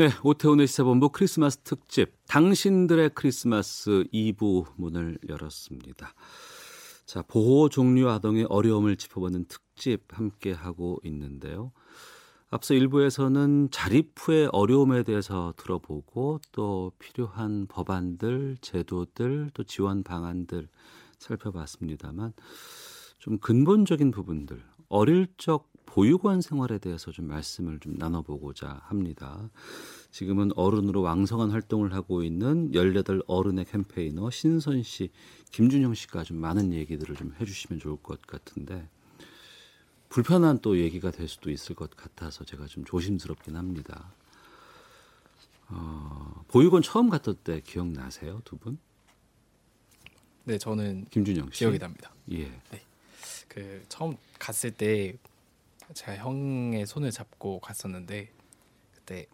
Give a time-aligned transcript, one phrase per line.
[0.00, 6.14] 네, 오태훈의 시사본부 크리스마스 특집 당신들의 크리스마스 2부 문을 열었습니다.
[7.04, 11.72] 자, 보호 종류 아동의 어려움을 짚어보는 특집 함께 하고 있는데요.
[12.48, 20.68] 앞서 일부에서는 자립 후의 어려움에 대해서 들어보고 또 필요한 법안들, 제도들, 또 지원 방안들
[21.18, 22.32] 살펴봤습니다만
[23.18, 29.50] 좀 근본적인 부분들, 어릴 적 보육원 생활에 대해서 좀 말씀을 좀 나눠보고자 합니다.
[30.12, 35.10] 지금은 어른으로 왕성한 활동을 하고 있는 18 어른의 캠페이너 신선 씨,
[35.50, 38.88] 김준영 씨가 좀 많은 얘기들을 좀 해주시면 좋을 것 같은데
[40.08, 44.12] 불편한 또 얘기가 될 수도 있을 것 같아서 제가 좀 조심스럽긴 합니다.
[45.68, 48.78] 어, 보육원 처음 갔던 때 기억나세요, 두 분?
[50.44, 51.58] 네, 저는 김준영 씨.
[51.58, 52.12] 기억이 납니다.
[52.30, 52.60] 예.
[53.48, 55.16] 그 처음 갔을 때
[55.94, 58.32] 제가 형의 손을 잡고 갔었는데
[58.94, 59.26] 그때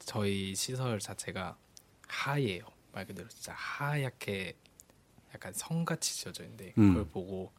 [0.00, 1.56] 저희 시설 자체가
[2.08, 2.64] 하얘요.
[2.92, 4.56] 말 그대로 진짜 하얗게
[5.34, 6.88] 약간 성같이 지어져 있는데 음.
[6.94, 7.52] 그걸 보고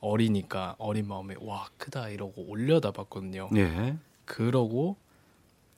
[0.00, 3.50] 어리니까 어린 마음에 와 크다 이러고 올려다 봤거든요.
[3.56, 3.96] 예.
[4.24, 4.96] 그러고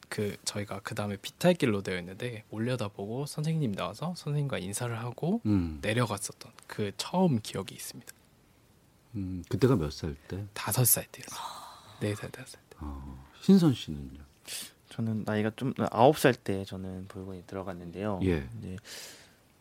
[0.09, 5.79] 그 저희가 그 다음에 비탈길로 되어 있는데 올려다 보고 선생님 나와서 선생님과 인사를 하고 음.
[5.83, 8.13] 내려갔었던 그 처음 기억이 있습니다.
[9.17, 10.45] 음, 그때가 몇 살 때?
[10.55, 11.64] 다섯 살 때였어요.
[12.01, 12.77] 네 살, 다섯 살 때.
[12.81, 14.21] 어, 신선 씨는요?
[14.91, 18.21] 저는 나이가 좀 아홉 살 때 저는 보육원에 들어갔는데요.
[18.25, 18.49] 예.
[18.59, 18.77] 이제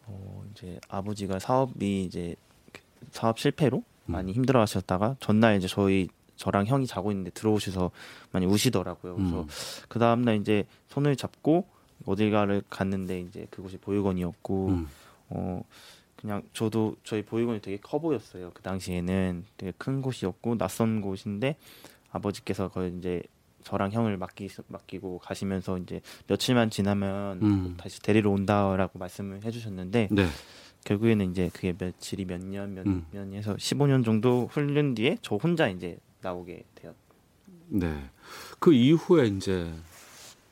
[0.06, 2.36] 어 이제 아버지가 사업이 이제
[2.72, 7.90] 그 사업 실패로 많이 힘들어하셨다가 전날 이제 저희 저랑 형이 자고 있는데 들어오셔서
[8.32, 9.16] 많이 우시더라고요.
[9.16, 9.48] 그래서 음.
[9.88, 11.68] 그 다음 날 이제 손을 잡고
[12.06, 14.88] 어딜가를 갔는데 이제 그곳이 보육원이었고 음.
[15.30, 15.64] 어
[16.18, 18.52] 그냥 저도 저희 보육원이 되게 커 보였어요.
[18.54, 21.58] 그 당시에는 되게 큰 곳이었고 낯선 곳인데
[22.14, 23.22] 아버지께서 거의 이제
[23.64, 27.74] 저랑 형을 맡기 맡기고 가시면서 이제 며칠만 지나면 음.
[27.78, 30.28] 다시 데리러 온다라고 말씀을 해주셨는데 네.
[30.86, 33.06] 결국에는 이제 그게 며칠이 몇 년몇 음.
[33.12, 36.94] 년에서 15년 정도 흐른 뒤에 저 혼자 이제 나오게 되었.
[37.68, 38.10] 네.
[38.60, 39.72] 그 이후에 이제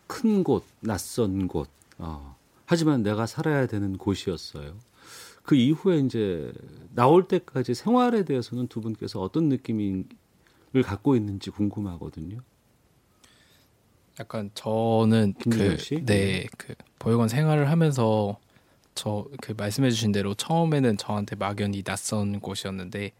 [0.07, 2.35] 큰 곳, 낯선 곳, 어,
[2.65, 4.73] 하지만 내가 살아야 되는 곳이었어요.
[5.43, 6.51] 그 이후에 이제
[6.93, 10.05] 나올 때까지 생활에 대해서는 두 분께서 어떤 느낌을
[10.83, 12.37] 갖고 있는지 궁금하거든요.
[14.19, 15.95] 약간 저는 김준영 씨?
[15.95, 18.37] 그, 네, 그 보육원 생활을 하면서
[18.95, 23.11] 저 그 말씀해주신 대로 처음에는 저한테 막연히 낯선 곳이었는데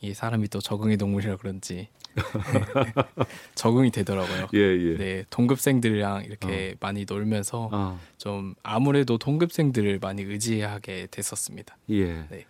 [0.00, 1.88] 이 사람이 또 적응의 동물이라 그런지
[3.54, 4.48] 적응이 되더라고요.
[4.54, 4.96] 예, 예.
[4.96, 11.76] 네, 동급생들이랑 이렇게 많이 놀면서 아, 좀 아무래도 동급생들을 많이 의지하게 됐었습니다.
[11.90, 12.26] 예.
[12.28, 12.46] 네.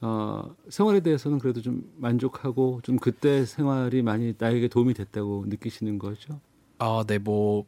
[0.00, 6.40] 어, 생활에 대해서는 그래도 좀 만족하고 좀 그때 생활이 많이 나에게 도움이 됐다고 느끼시는 거죠?
[6.78, 7.64] 아, 네, 뭐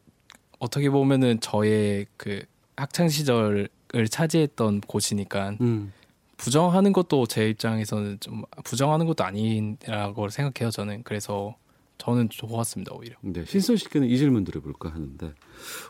[0.58, 2.42] 어떻게 보면은 저의 그
[2.76, 3.68] 학창 시절을
[4.10, 5.92] 차지했던 곳이니까 음.
[6.36, 10.70] 부정하는 것도 제 입장에서는 좀 부정하는 것도 아니라고 생각해요.
[10.70, 11.54] 저는 그래서
[11.98, 13.16] 저는 좋았습니다 오히려.
[13.20, 15.34] 네, 신선 씨께는 이 질문 드려볼까 하는데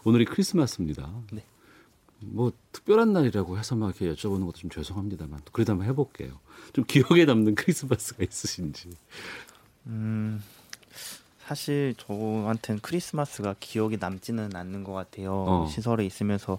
[0.05, 1.09] 오늘이 크리스마스입니다.
[1.31, 1.45] 네.
[2.23, 6.39] 뭐 특별한 날이라고 해서 막 이렇게 여쭤보는 것도 좀 죄송합니다만 그래도 한번 해볼게요.
[6.73, 8.91] 좀 기억에 남는 크리스마스가 있으신지.
[9.87, 10.43] 음
[11.39, 15.33] 사실 저한테는 크리스마스가 기억에 남지는 않는 것 같아요.
[15.33, 15.67] 어.
[15.67, 16.59] 시설에 있으면서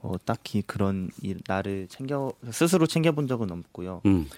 [0.00, 4.02] 어, 딱히 그런 일, 나를 챙겨 스스로 챙겨본 적은 없고요.
[4.06, 4.28] 음,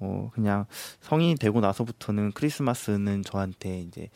[0.00, 0.66] 어 그냥
[1.02, 4.08] 성인이 되고 나서부터는 크리스마스는 저한테 이제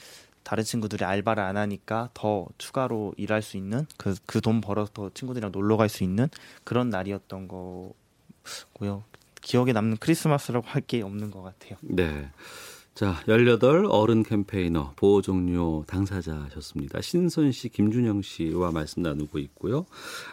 [0.43, 5.11] 다른 친구들이 알바를 안 하니까 더 추가로 일할 수 있는 그 그 돈 벌어서 더
[5.15, 6.29] 친구들이랑 놀러 갈 수 있는
[6.65, 9.05] 그런 날이었던 거고요.
[9.41, 11.77] 기억에 남는 크리스마스라고 할 게 없는 것 같아요.
[11.83, 12.29] 네.
[12.95, 17.01] 자, 18 어른 캠페이너 보호 종료 당사자셨습니다.
[17.01, 19.87] 신선 씨, 김준영 씨와 말씀 나누고 있고요.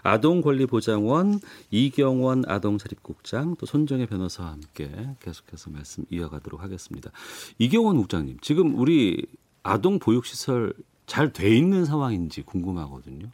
[0.04, 1.40] 아동권리보장원
[1.72, 4.92] 이경원 아동사립국장 또 손정혜 변호사와 함께
[5.22, 7.12] 계속해서 말씀 이어가도록 하겠습니다.
[7.60, 9.26] 이경원 국장님, 지금 우리
[9.64, 10.74] 아동 보육시설
[11.06, 13.28] 잘 돼 있는 상황인지 궁금하거든요.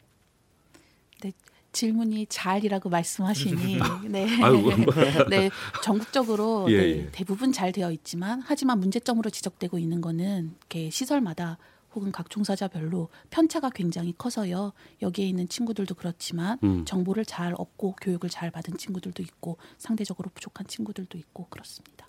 [1.22, 1.32] 네,
[1.72, 3.76] 질문이 잘이라고 말씀하시니
[4.08, 4.42] 네.
[4.42, 4.70] 아이고.
[5.30, 5.50] 네,
[5.84, 7.08] 전국적으로 예, 네, 예.
[7.12, 11.58] 대부분 잘 되어 있지만 하지만 문제점으로 지적되고 있는 거는 이렇게 시설마다
[11.94, 14.72] 혹은 각 종사자별로 편차가 굉장히 커서요.
[15.00, 16.84] 여기에 있는 친구들도 그렇지만 음.
[16.84, 22.06] 정보를 잘 얻고 교육을 잘 받은 친구들도 있고 상대적으로 부족한 친구들도 있고 그렇습니다.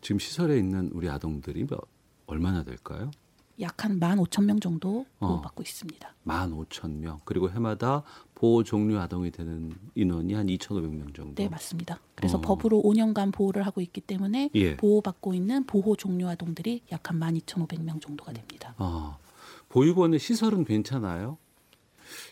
[0.00, 1.78] 지금 시설에 있는 우리 아동들이 몇,
[2.26, 3.10] 얼마나 될까요?
[3.60, 5.26] 약한 15,000명 정도 어.
[5.26, 6.14] 보호받고 있습니다.
[6.26, 7.18] 15,000명.
[7.24, 8.02] 그리고 해마다
[8.34, 11.34] 보호 종류 아동이 되는 인원이 한 2,500명 정도.
[11.34, 11.98] 네, 맞습니다.
[12.14, 12.40] 그래서 어.
[12.40, 14.76] 법으로 5년간 보호를 하고 있기 때문에 예.
[14.76, 18.74] 보호받고 있는 보호 종류 아동들이 약한 12,500명 정도가 됩니다.
[18.78, 19.16] 아,
[19.70, 21.36] 보육원의 시설은 괜찮아요?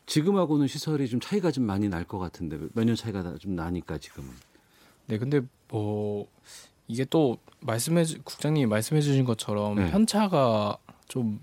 [0.06, 3.99] 지금하고는 시설이 좀 차이가 좀 많이 날 것 같은데 몇 년 차이가 나- 좀 나니까
[3.99, 4.31] 지금은.
[5.06, 6.26] 네, 근데 뭐
[6.88, 9.90] 이게 또 말씀해 주- 국장님이 말씀해 주신 것처럼 네.
[9.90, 11.41] 편차가 좀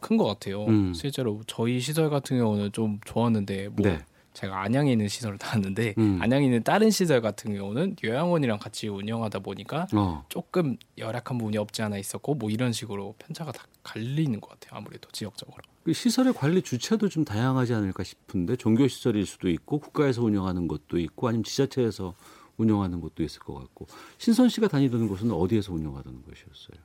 [0.00, 0.64] 큰 것 같아요.
[0.64, 0.94] 음.
[0.94, 3.98] 실제로 저희 시설 같은 경우는 좀 좋았는데 뭐 네.
[4.32, 6.18] 제가 안양에 있는 시설을 다녔는데 음.
[6.20, 10.24] 안양에 있는 다른 시설 같은 경우는 요양원이랑 같이 운영하다 보니까 어.
[10.28, 14.78] 조금 열악한 부분이 없지 않아 있었고 뭐 이런 식으로 편차가 다 갈리는 것 같아요.
[14.78, 15.58] 아무래도 지역적으로.
[15.84, 20.98] 그 시설의 관리 주체도 좀 다양하지 않을까 싶은데 종교 시설일 수도 있고 국가에서 운영하는 것도
[20.98, 22.14] 있고 아니면 지자체에서
[22.56, 23.86] 운영하는 것도 있을 것 같고
[24.16, 26.82] 신선 씨가 다니던 곳은 어디에서 운영하던 곳이었어요?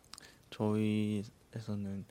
[0.51, 1.23] 저희
[1.55, 2.05] 에서는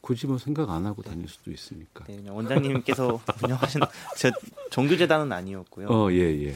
[0.00, 2.04] 굳이 뭐 생각 안 하고 다닐 수도 있으니까.
[2.06, 3.86] 네, 그냥 원장님께서 운영하시는
[4.16, 4.32] 제
[4.70, 5.88] 종교 재단은 아니었고요.
[5.88, 6.54] 어, 예, 예.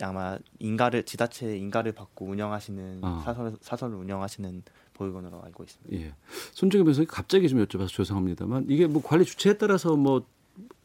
[0.00, 3.22] 아마 인가를 지자체 인가를 받고 운영하시는 어.
[3.24, 4.62] 사설 사설을 운영하시는
[4.94, 5.96] 보육원으로 알고 있습니다.
[5.96, 6.12] 예.
[6.52, 10.24] 손정혜 변호사님 갑자기 좀 여쭤봐서 죄송합니다만 이게 뭐 관리 주체에 따라서 뭐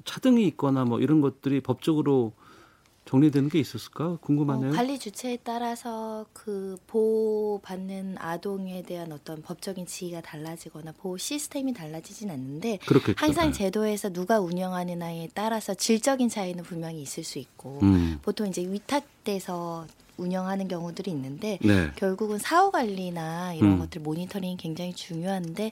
[0.06, 2.34] 차등이 있거나 뭐 이런 것들이 법적으로
[3.06, 4.72] 정리되는 게 있었을까 궁금하네요.
[4.72, 12.30] 어, 관리 주체에 따라서 그 보호받는 아동에 대한 어떤 법적인 지위가 달라지거나 보호 시스템이 달라지진
[12.30, 13.16] 않는데 그렇겠죠.
[13.18, 13.54] 항상 네.
[13.54, 18.20] 제도에서 누가 운영하느냐에 따라서 질적인 차이는 분명히 있을 수 있고 음.
[18.22, 19.86] 보통 이제 위탁돼서
[20.18, 21.92] 운영하는 경우들이 있는데 네.
[21.95, 23.80] 결국은 사후 관리나 이런 음.
[23.80, 25.71] 것들 모니터링이 굉장히 중요한데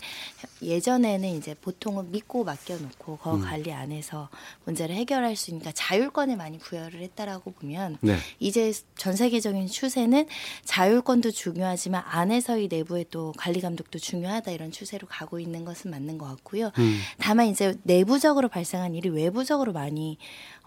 [0.62, 3.42] 예전에는 이제 보통은 믿고 맡겨놓고 그 음.
[3.42, 4.30] 관리 안에서
[4.66, 8.18] 문제를 해결할 수 있으니까 자율권을 많이 부여를 했다라고 보면 네.
[8.40, 10.28] 이제 전 세계적인 추세는
[10.66, 16.28] 자율권도 중요하지만 안에서의 내부의 또 관리 감독도 중요하다 이런 추세로 가고 있는 것은 맞는 것
[16.28, 16.72] 같고요.
[16.78, 17.00] 음.
[17.20, 20.18] 다만 이제 내부적으로 발생한 일이 외부적으로 많이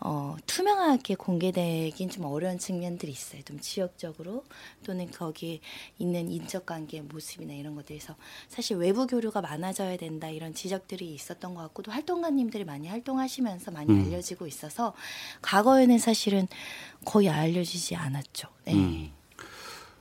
[0.00, 3.42] 어, 투명하게 공개되긴 좀 어려운 측면들이 있어요.
[3.42, 4.44] 좀 지역적으로
[4.84, 5.60] 또는 거기에
[5.98, 8.16] 있는 인적 관계의 모습이나 이런 것들에서
[8.48, 13.92] 사실 외부 교류가 많아져야 된다 이런 지적들이 있었던 것 같고 또 활동가님들이 많이 활동하시면서 많이
[13.92, 14.04] 음.
[14.04, 14.94] 알려지고 있어서
[15.42, 16.48] 과거에는 사실은
[17.04, 18.48] 거의 알려지지 않았죠.
[18.64, 18.74] 네.
[18.74, 19.10] 음.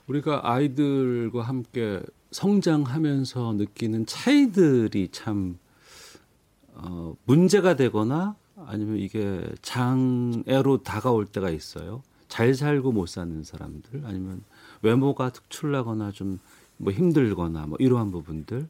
[0.08, 2.02] 우리가 아이들과 함께
[2.32, 5.60] 성장하면서 느끼는 차이들이 참
[6.74, 12.04] 어, 문제가 되거나 아니면 이게 장애로 다가올 때가 있어요.
[12.28, 14.44] 잘 살고 못 사는 사람들 아니면
[14.82, 16.40] 외모가 특출나거나 좀
[16.78, 18.68] 뭐 힘들거나 뭐 이러한 부분들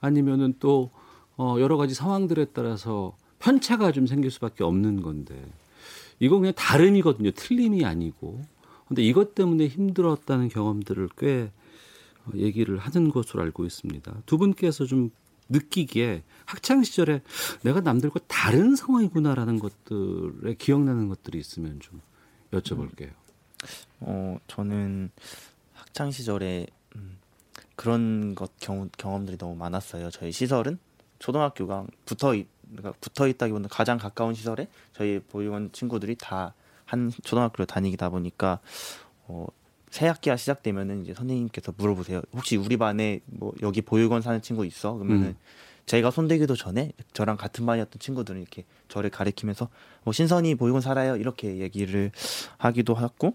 [0.00, 0.90] 아니면은 또
[1.36, 5.46] 어, 여러 가지 상황들에 따라서 편차가 좀 생길 수밖에 없는 건데
[6.18, 7.30] 이건 그냥 다름이거든요.
[7.30, 8.42] 틀림이 아니고.
[8.88, 11.50] 근데 이것 때문에 힘들었다는 경험들을 꽤
[12.26, 14.22] 어, 얘기를 하는 것으로 알고 있습니다.
[14.26, 15.10] 두 분께서 좀
[15.50, 17.22] 느끼기에 학창 시절에
[17.62, 22.00] 내가 남들과 다른 상황이구나라는 것들에 기억나는 것들이 있으면 좀
[22.52, 23.10] 여쭤볼게요.
[24.00, 25.10] 어 저는
[25.74, 26.66] 학창 시절에
[26.96, 27.18] 음,
[27.76, 30.10] 그런 것 경험, 경험들이 너무 많았어요.
[30.10, 30.78] 저희 시설은
[31.18, 36.54] 초등학교가 붙어 있, 그러니까 붙어 있다기보다 가장 가까운 시설에 저희 보육원 친구들이 다
[36.90, 38.58] 한 초등학교를 다니다 보니까
[39.28, 39.46] 어,
[39.90, 42.22] 새 학기가 시작되면은 이제 선생님께서 물어보세요.
[42.32, 44.94] 혹시 우리 반에 뭐 여기 보육원 사는 친구 있어?
[44.94, 45.36] 그러면은 음.
[45.86, 49.68] 제가 손대기도 전에 저랑 같은 반이었던 친구들은 이렇게 저를 가리키면서
[50.04, 52.12] 뭐 신선이 보육원 살아요 이렇게 얘기를
[52.58, 53.34] 하기도 하고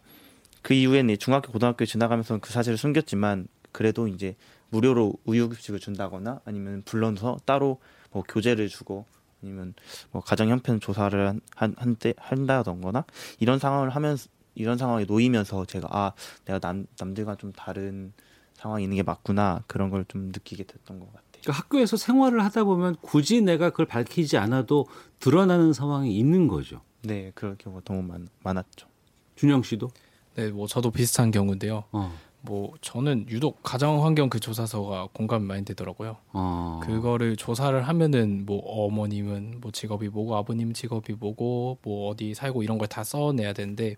[0.62, 4.36] 그 이후에는 중학교 고등학교 지나가면서 그 사실을 숨겼지만 그래도 이제
[4.70, 7.80] 무료로 우유 급식을 준다거나 아니면 불러서 따로
[8.12, 9.06] 뭐 교재를 주고
[9.44, 9.74] 아니면
[10.12, 13.04] 뭐 가정 형편 조사를 한, 한, 한때 한다던거나
[13.40, 16.12] 이런 상황을 하면서 이런 상황에 놓이면서 제가 아
[16.46, 18.14] 내가 남 남들과 좀 다른
[18.54, 21.24] 상황이 있는 게 맞구나 그런 걸 좀 느끼게 됐던 것 같아요.
[21.42, 24.88] 그러니까 학교에서 생활을 하다 보면 굳이 내가 그걸 밝히지 않아도
[25.20, 26.82] 드러나는 상황이 있는 거죠.
[27.04, 28.88] 네, 그럴 경우가 너무 많, 많았죠.
[29.36, 29.90] 준영 씨도?
[30.36, 31.84] 네, 뭐 저도 비슷한 경우인데요.
[31.92, 32.12] 어.
[32.42, 36.18] 뭐 저는 유독 가정 환경 그 조사서가 공감이 많이 되더라고요.
[36.34, 36.80] 어.
[36.84, 42.78] 그거를 조사를 하면은 뭐 어머님은 뭐 직업이 뭐고 아버님 직업이 뭐고 뭐 어디 살고 이런
[42.78, 43.96] 걸 다 써내야 되는데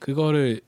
[0.00, 0.60] 그거를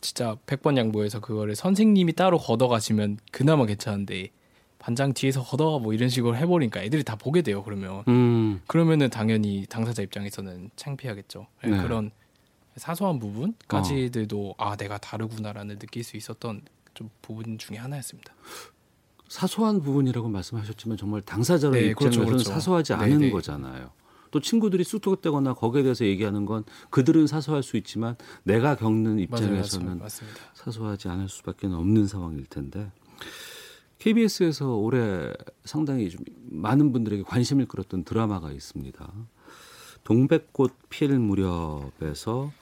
[0.00, 4.30] 진짜 100번 양보해서 그거를 선생님이 따로 걷어가시면 그나마 괜찮은데
[4.78, 8.60] 반장 뒤에서 걷어가 뭐 이런 식으로 해버리니까 애들이 다 보게 돼요 그러면 음.
[8.68, 11.82] 그러면은 당연히 당사자 입장에서는 창피하겠죠 네, 네.
[11.82, 12.12] 그런
[12.76, 16.60] 사소한 부분까지들도 아 내가 다르구나라는 느낄 수 있었던
[16.94, 18.32] 좀 부분 중에 하나였습니다
[19.28, 22.50] 사소한 부분이라고 말씀하셨지만 정말 당사자의 네, 입장에서는 그렇죠, 그렇죠.
[22.52, 23.30] 사소하지 네, 않은 네.
[23.30, 23.90] 거잖아요.
[24.30, 29.98] 또 친구들이 쑥덕대거나 거기에 대해서 얘기하는 건 그들은 사소할 수 있지만 내가 겪는 맞아요, 입장에서는.
[29.98, 30.40] 맞습니다.
[30.54, 32.90] 사소하지 않을 수밖에 없는 상황일 텐데
[33.98, 35.32] KBS에서 올해
[35.64, 39.12] 상당히 좀 많은 분들에게 관심을 끌었던 드라마가 있습니다.
[40.04, 42.52] 동백꽃 필 무렵에서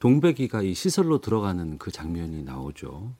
[0.00, 3.14] 동백이가 이 시설로 들어가는 그 장면이 나오죠.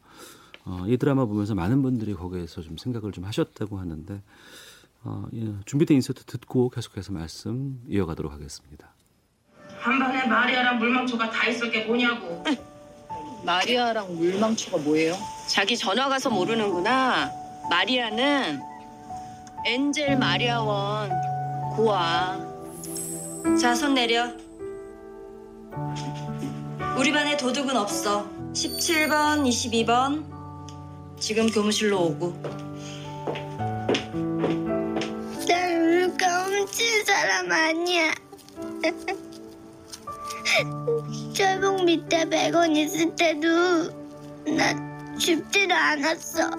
[0.65, 4.23] 어, 이 드라마 보면서 많은 분들이 거기에서 좀 생각을 좀 하셨다고 하는데
[5.05, 8.95] 어, 예, 준비된 인서트 듣고 계속해서 말씀 이어가도록 하겠습니다.
[9.81, 12.45] 한반에 마리아랑 물망초가 다 있을 게 뭐냐고.
[13.45, 15.17] 마리아랑 물망초가 뭐예요?
[15.49, 17.31] 자기 전화 가서 모르는구나.
[17.69, 18.61] 마리아는
[19.67, 21.11] 엔젤 마리아원
[21.75, 22.39] 고아.
[23.61, 24.29] 자, 손 내려.
[26.97, 28.29] 우리 반에 도둑은 없어.
[28.53, 30.25] 17번, 22번.
[31.19, 32.72] 지금 교무실로 오고.
[36.83, 38.13] 훔친 사람 아니야.
[41.33, 43.89] 철봉 밑에 100원 있을 때도
[44.57, 46.51] 나 줍지도 않았어.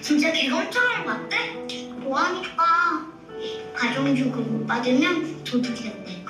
[0.00, 0.32] 진짜
[1.04, 1.86] 것 같대?
[1.98, 3.12] 뭐하니까
[3.74, 6.24] 가정주금 못 받으면 도둑이 된대.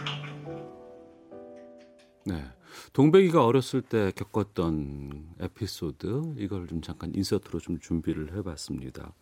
[2.27, 2.45] 네.
[2.93, 9.15] 동백이가 어렸을 때 겪었던 에피소드 이걸 좀 잠깐 인서트로 좀 준비를 해봤습니다.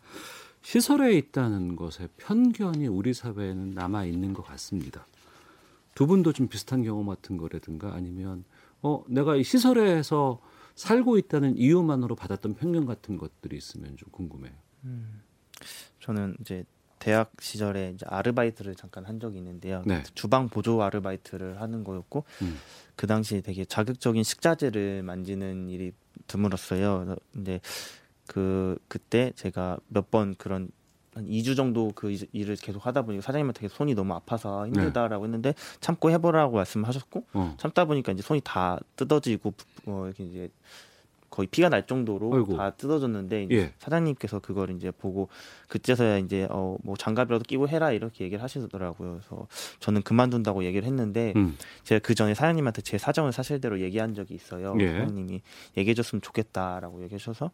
[0.61, 5.05] 시설에 있다는 것에 편견이 우리 사회에는 남아 있는 것 같습니다.
[5.95, 8.43] 두 분도 좀 비슷한 경험 같은 거라든가 아니면
[8.81, 10.39] 어 내가 이 시설에서
[10.75, 14.53] 살고 있다는 이유만으로 받았던 편견 같은 것들이 있으면 좀 궁금해요.
[15.99, 16.63] 저는 이제
[17.01, 19.81] 대학 시절에 이제 아르바이트를 잠깐 한 적이 있는데요.
[19.85, 20.03] 네.
[20.13, 22.57] 주방 보조 아르바이트를 하는 거였고 음.
[22.95, 25.93] 그 당시에 되게 자극적인 식자재를 만지는 일이
[26.27, 27.15] 드물었어요.
[27.39, 27.59] 이제
[28.31, 30.69] 그 그때 제가 몇 번 그런
[31.13, 35.53] 한 2주 정도 그 일- 일을 계속 하다 보니까 사장님한테 손이 너무 아파서 힘들다라고 했는데
[35.81, 37.55] 참고 해보라고 말씀하셨고 어.
[37.59, 39.53] 참다 보니까 이제 손이 다 뜯어지고
[39.87, 40.49] 어, 이렇게 이제
[41.29, 42.55] 거의 피가 날 정도로 아이고.
[42.57, 43.73] 다 뜯어졌는데 예.
[43.79, 45.27] 사장님께서 그걸 이제 보고
[45.67, 49.19] 그때서야 이제 어 뭐 장갑이라도 끼고 해라 이렇게 얘기를 하시더라고요.
[49.19, 49.47] 그래서
[49.79, 51.57] 저는 그만둔다고 얘기를 했는데 음.
[51.83, 54.75] 제가 그 전에 사장님한테 제 사정을 사실대로 얘기한 적이 있어요.
[54.79, 54.91] 예.
[54.99, 55.41] 사장님이
[55.77, 57.51] 얘기해줬으면 좋겠다라고 얘기하셔서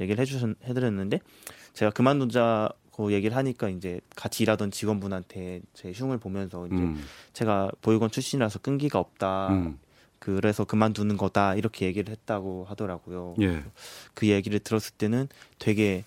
[0.00, 1.20] 얘기를 해주신 해드렸는데
[1.72, 7.02] 제가 그만두자고 얘기를 하니까 이제 같이 일하던 직원분한테 제 흉을 보면서 이제 음.
[7.32, 9.48] 제가 보육원 출신이라서 끈기가 없다.
[9.50, 9.78] 음.
[10.18, 13.34] 그래서 그만두는 거다 이렇게 얘기를 했다고 하더라고요.
[13.42, 13.62] 예.
[14.14, 16.04] 그 얘기를 들었을 때는 되게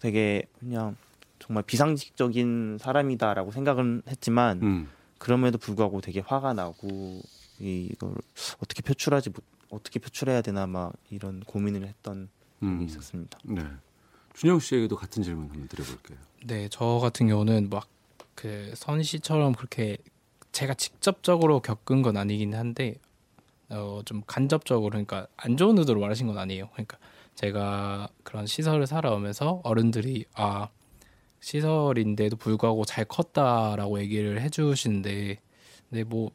[0.00, 0.96] 되게 그냥
[1.38, 4.88] 정말 비상식적인 사람이다라고 생각은 했지만 음.
[5.18, 7.20] 그럼에도 불구하고 되게 화가 나고
[7.58, 8.14] 이걸
[8.60, 12.28] 어떻게 표출하지 못 어떻게 표출해야 되나 막 이런 고민을 했던
[12.62, 12.82] 음.
[12.82, 13.38] 있었습니다.
[13.44, 13.62] 네.
[14.34, 16.18] 준영 씨에게도 같은 질문 한번 드려볼게요.
[16.46, 17.88] 네, 저 같은 경우는 막
[18.36, 19.98] 그 선 씨처럼 그렇게
[20.52, 22.94] 제가 직접적으로 겪은 건 아니긴 한데
[23.68, 26.70] 어 좀 간접적으로 그러니까 안 좋은 의도로 말하신 건 아니에요.
[26.72, 26.96] 그러니까
[27.34, 30.68] 제가 그런 시설을 살아오면서 어른들이 아
[31.40, 35.38] 시설인데도 불구하고 잘 컸다라고 얘기를 해주시는데
[35.90, 36.30] 근데 뭐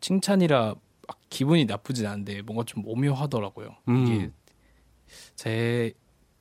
[0.00, 0.74] 칭찬이라
[1.08, 3.74] 막 기분이 나쁘진 않은데 뭔가 좀 오묘하더라고요.
[3.88, 4.06] 음.
[4.06, 4.30] 이게
[5.34, 5.92] 제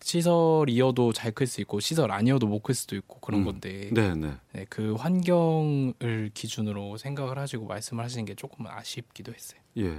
[0.01, 3.45] 시설이어도 잘 클 수 있고 시설 아니어도 못 클 수도 있고 그런 음.
[3.45, 4.33] 건데 네, 네.
[4.53, 9.59] 네, 그 환경을 기준으로 생각을 하시고 말씀을 하시는 게 조금 아쉽기도 했어요.
[9.77, 9.97] 예.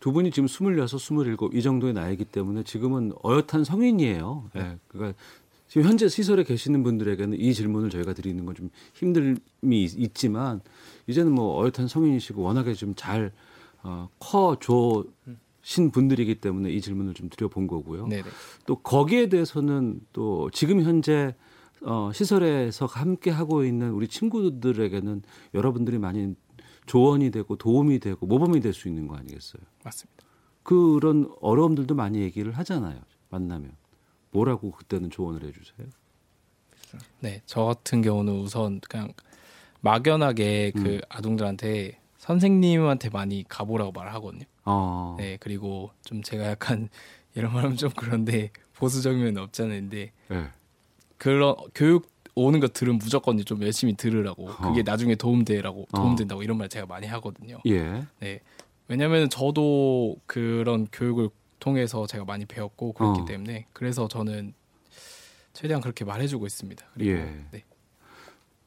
[0.00, 4.50] 두 분이 지금 26, 27이 정도의 나이기 때문에 지금은 어엿한 성인이에요.
[4.56, 4.78] 예.
[4.88, 5.18] 그러니까
[5.66, 9.38] 지금 현재 시설에 계시는 분들에게는 이 질문을 저희가 드리는 건 좀 힘듦이
[9.72, 10.60] 있- 있지만
[11.08, 13.32] 이제는 뭐 어엿한 성인이시고 워낙에 좀 잘
[13.82, 15.04] 어, 커줘
[15.68, 18.06] 신 분들이기 때문에 이 질문을 좀 드려본 거고요.
[18.06, 18.22] 네네.
[18.64, 21.34] 또 거기에 대해서는 또 지금 현재
[21.82, 25.20] 어, 시설에서 함께 하고 있는 우리 친구들에게는
[25.52, 26.34] 여러분들이 많이
[26.86, 29.60] 조언이 되고 도움이 되고 모범이 될 수 있는 거 아니겠어요?
[29.84, 30.24] 맞습니다.
[30.62, 32.98] 그런 어려움들도 많이 얘기를 하잖아요.
[33.28, 33.72] 만나면
[34.30, 35.86] 뭐라고 그때는 조언을 해주세요?
[37.20, 39.12] 네, 저 같은 경우는 우선 그냥
[39.82, 41.00] 막연하게 그 음.
[41.10, 44.44] 아동들한테 선생님한테 많이 가보라고 말을 하거든요.
[44.64, 46.88] 어, 네, 그리고 좀 제가 약간
[47.34, 50.48] 이런 말하면 좀 그런데 보수적인 면은 없지 않은데 예.
[51.16, 54.82] 그런 교육 오는 거 들으면 무조건 좀 열심히 들으라고 그게 어.
[54.84, 55.96] 나중에 도움되라고 어.
[55.96, 57.58] 도움된다고 이런 말 제가 많이 하거든요.
[57.66, 58.04] 예.
[58.20, 58.40] 네.
[58.86, 63.24] 왜냐면 저도 그런 교육을 통해서 제가 많이 배웠고 그렇기 어.
[63.24, 64.54] 때문에 그래서 저는
[65.52, 66.86] 최대한 그렇게 말해주고 있습니다.
[66.94, 67.44] 그리고 예.
[67.50, 67.64] 네.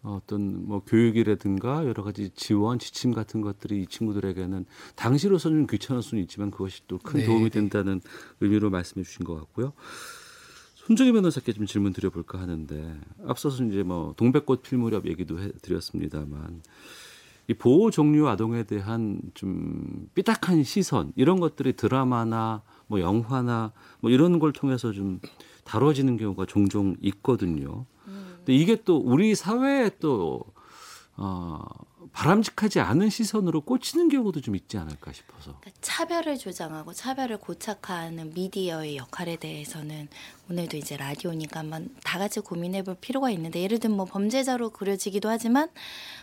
[0.03, 4.65] 어떤 뭐 교육이라든가 여러 가지 지원, 지침 같은 것들이 이 친구들에게는
[4.95, 7.49] 당시로서는 좀 귀찮을 수는 있지만 그것이 또큰 네, 도움이 네.
[7.49, 8.01] 된다는
[8.39, 9.73] 의미로 말씀해 주신 것 같고요.
[10.75, 16.63] 손정희 변호사께 좀 질문 드려볼까 하는데 앞서서 이제 뭐 동백꽃 필 무렵 얘기도 해드렸습니다만
[17.47, 24.39] 이 보호 종류 아동에 대한 좀 삐딱한 시선 이런 것들이 드라마나 뭐 영화나 뭐 이런
[24.39, 25.19] 걸 통해서 좀
[25.63, 27.85] 다뤄지는 경우가 종종 있거든요.
[28.45, 30.43] 근데 이게 또 우리 사회에 또
[31.17, 31.59] 어,
[32.13, 35.57] 바람직하지 않은 시선으로 꽂히는 경우도 좀 있지 않을까 싶어서.
[35.59, 40.09] 그러니까 차별을 조장하고 차별을 고착화하는 미디어의 역할에 대해서는
[40.51, 45.29] 오늘도 이제 라디오니까 한번 다 같이 고민해 볼 필요가 있는데 예를 들면 뭐 범죄자로 그려지기도
[45.29, 45.69] 하지만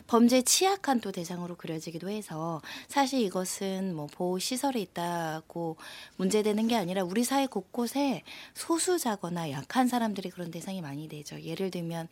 [0.07, 5.79] 범죄 취약한 또 대상으로 그려지기도 해서 사실 이것은 뭐 보호 시설에 있다고
[6.17, 11.41] 문제되는 게 아니라 우리 사회 곳곳에 소수자거나 약한 사람들이 그런 대상이 많이 되죠.
[11.41, 12.09] 예를 들면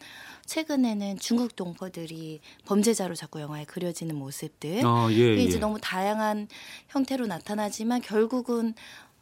[0.46, 5.60] 최근에는 중국 동포들이 범죄자로 자꾸 영화에 그려지는 모습들 아, 예, 이제 예.
[5.60, 6.48] 너무 다양한
[6.88, 8.72] 형태로 나타나지만 결국은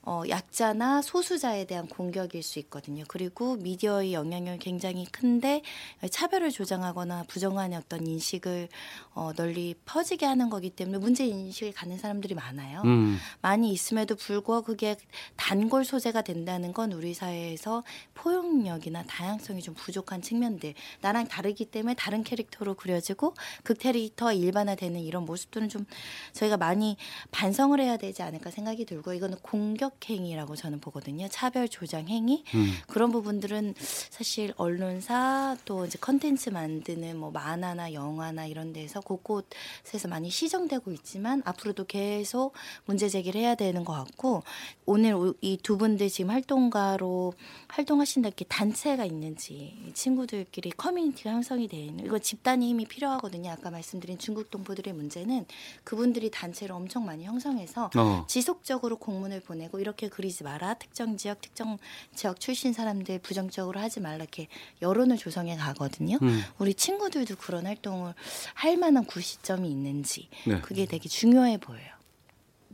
[0.06, 3.04] 어, 약자나 소수자에 대한 공격일 수 있거든요.
[3.08, 5.62] 그리고 미디어의 영향력이 굉장히 큰데
[6.11, 8.68] 차별을 조장하거나 부정한 어떤 인식을
[9.14, 12.82] 어, 널리 퍼지게 하는 거기 때문에 문제 인식을 갖는 사람들이 많아요.
[12.84, 13.18] 음.
[13.40, 14.96] 많이 있음에도 불구하고 그게
[15.37, 17.82] 단골 소재가 된다는 건 우리 사회에서
[18.14, 25.25] 포용력이나 다양성이 좀 부족한 측면들 나랑 다르기 때문에 다른 캐릭터로 그려지고 그 캐릭터가 일반화되는 이런
[25.25, 25.87] 모습들은 좀
[26.32, 26.96] 저희가 많이
[27.30, 31.27] 반성을 해야 되지 않을까 생각이 들고 이거는 공격 행위라고 저는 보거든요.
[31.29, 32.73] 차별 조장 행위 음.
[32.87, 40.31] 그런 부분들은 사실 언론사 또 이제 컨텐츠 만드는 뭐 만화나 영화나 이런 데서 곳곳에서 많이
[40.31, 42.53] 시정되고 있지만 앞으로도 계속
[42.85, 44.43] 문제 제기를 해야 되는 것 같고
[44.87, 47.33] 오늘 이 두 분들 지금 활동가로
[47.69, 53.51] 활동하신다 이렇게 단체가 있는지 친구들끼리 커뮤니티가 형성이 돼 있는 이거 집단의 힘이 필요하거든요.
[53.51, 55.47] 아까 말씀드린 중국 동포들의 문제는
[55.85, 58.25] 그분들이 단체를 엄청 많이 형성해서 어.
[58.29, 61.76] 지속적으로 공문을 보내고 이렇게 그리지 마라 특정 지역 특정
[62.14, 64.49] 지역 출신 사람들 부정적으로 하지 말라 이렇게
[64.81, 66.19] 여론을 조성해 가거든요.
[66.23, 66.41] 음.
[66.59, 68.14] 우리 친구들도 그런 활동을
[68.55, 70.61] 할 만한 구시점이 있는지 네.
[70.62, 71.93] 그게 되게 중요해 보여요.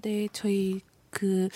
[0.03, 0.81] 네, 저희
[1.11, 1.49] 그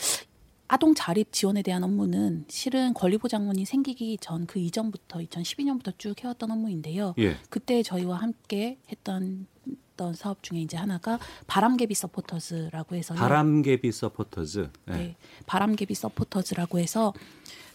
[0.66, 7.14] 아동 자립 지원에 대한 업무는 실은 권리보장원이 생기기 전 그 이전부터 2012년부터 쭉 해왔던 업무인데요.
[7.18, 7.36] 예.
[7.48, 9.46] 그때 저희와 함께 했던
[9.94, 14.68] 어떤 사업 중에 이제 하나가 바람개비 서포터즈라고 해서 바람개비 서포터즈.
[14.88, 14.92] 예.
[14.92, 17.12] 네, 바람개비 서포터즈라고 해서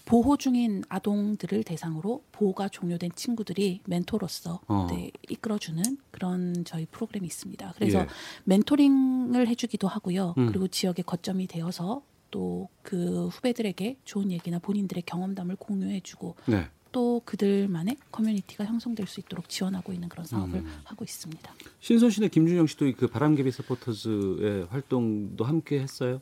[0.05, 4.87] 보호 중인 아동들을 대상으로 보호가 종료된 친구들이 멘토로서 어.
[4.89, 7.73] 네, 이끌어주는 그런 저희 프로그램이 있습니다.
[7.75, 8.07] 그래서 예.
[8.43, 10.33] 멘토링을 해주기도 하고요.
[10.37, 10.47] 음.
[10.47, 12.01] 그리고 지역에 거점이 되어서
[12.31, 16.67] 또 그 후배들에게 좋은 얘기나 본인들의 경험담을 공유해주고 네.
[16.91, 20.65] 또 그들만의 커뮤니티가 형성될 수 있도록 지원하고 있는 그런 사업을 음.
[20.83, 21.53] 하고 있습니다.
[21.79, 26.19] 신선신의 김준영 씨도 그 바람개비 서포터즈의 활동도 함께 했어요.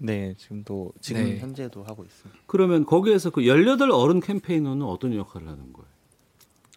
[0.00, 1.38] 네, 지금도 지금 네.
[1.38, 2.40] 현재도 하고 있습니다.
[2.46, 5.91] 그러면 거기에서 그18 어른 캠페이너는 어떤 역할을 하는 거예요?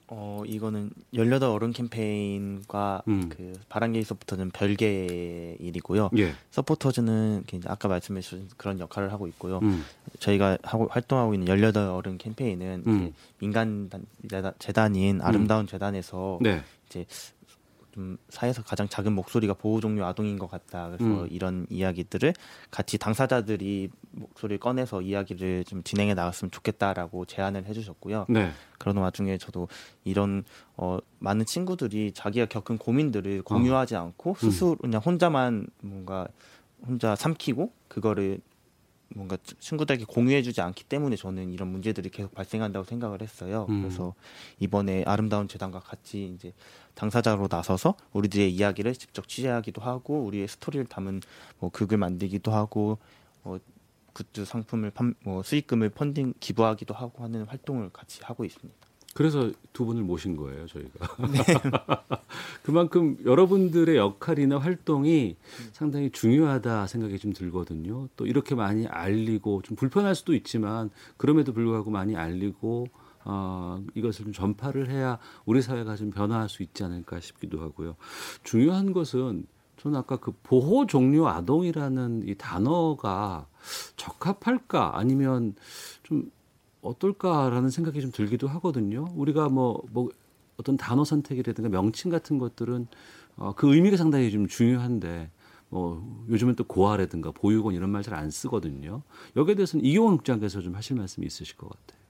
[0.07, 3.29] 어 이거는 18 어른 캠페인과 음.
[3.29, 6.11] 그 바람개이서부터는 별개의 일이고요.
[6.17, 6.33] 예.
[6.51, 9.59] 서포터즈는 아까 말씀해 주신 그런 역할을 하고 있고요.
[9.63, 9.83] 음.
[10.19, 13.13] 저희가 하고 활동하고 있는 18 어른 캠페인은 음.
[13.39, 13.89] 민간
[14.59, 16.61] 재단인 아름다운 재단에서 네.
[16.87, 17.05] 이제
[17.95, 20.89] 좀 사회에서 가장 작은 목소리가 보호 종류 아동인 것 같다.
[20.89, 21.27] 그래서 음.
[21.31, 22.33] 이런 이야기들을
[22.69, 28.25] 같이 당사자들이 목소리를 꺼내서 이야기를 좀 진행해 나갔으면 좋겠다라고 제안을 해주셨고요.
[28.27, 28.51] 네.
[28.77, 29.69] 그러는 와중에 저도
[30.03, 30.43] 이런
[30.75, 36.27] 어, 많은 친구들이 자기가 겪은 고민들을 공유하지 않고 스스로 그냥 혼자만 뭔가
[36.85, 38.39] 혼자 삼키고 그거를
[39.09, 43.65] 뭔가 치- 친구들에게 공유해주지 않기 때문에 저는 이런 문제들이 계속 발생한다고 생각을 했어요.
[43.69, 43.81] 음.
[43.81, 44.13] 그래서
[44.59, 46.53] 이번에 아름다운 재단과 같이 이제
[46.95, 51.21] 당사자로 나서서 우리들의 이야기를 직접 취재하기도 하고 우리의 스토리를 담은
[51.59, 52.97] 뭐 극을 만들기도 하고
[53.43, 53.57] 어,
[54.13, 58.84] 굿즈 상품을 판, 뭐 수익금을 펀딩 기부하기도 하고 하는 활동을 같이 하고 있습니다.
[59.15, 61.15] 그래서 두 분을 모신 거예요, 저희가.
[62.63, 65.37] 그만큼 여러분들의 역할이나 활동이
[65.71, 68.09] 상당히 중요하다 생각이 좀 들거든요.
[68.17, 72.87] 또 이렇게 많이 알리고 좀 불편할 수도 있지만 그럼에도 불구하고 많이 알리고
[73.23, 77.95] 어, 이것을 좀 전파를 해야 우리 사회가 좀 변화할 수 있지 않을까 싶기도 하고요.
[78.43, 79.47] 중요한 것은
[79.77, 83.47] 저는 아까 그 보호 종료 아동이라는 이 단어가
[83.95, 85.55] 적합할까 아니면
[86.03, 86.29] 좀
[86.85, 89.07] 어떨까라는 생각이 좀 들기도 하거든요.
[89.15, 90.09] 우리가 뭐, 뭐
[90.57, 92.87] 어떤 단어 선택이라든가 명칭 같은 것들은
[93.37, 95.29] 어, 그 의미가 상당히 좀 중요한데
[95.69, 99.01] 뭐 요즘은 또 고아라든가 보육원 이런 말 잘 안 쓰거든요.
[99.35, 102.04] 여기에 대해서는 이용원 국장께서 좀 하실 말씀이 있으실 것 같아요.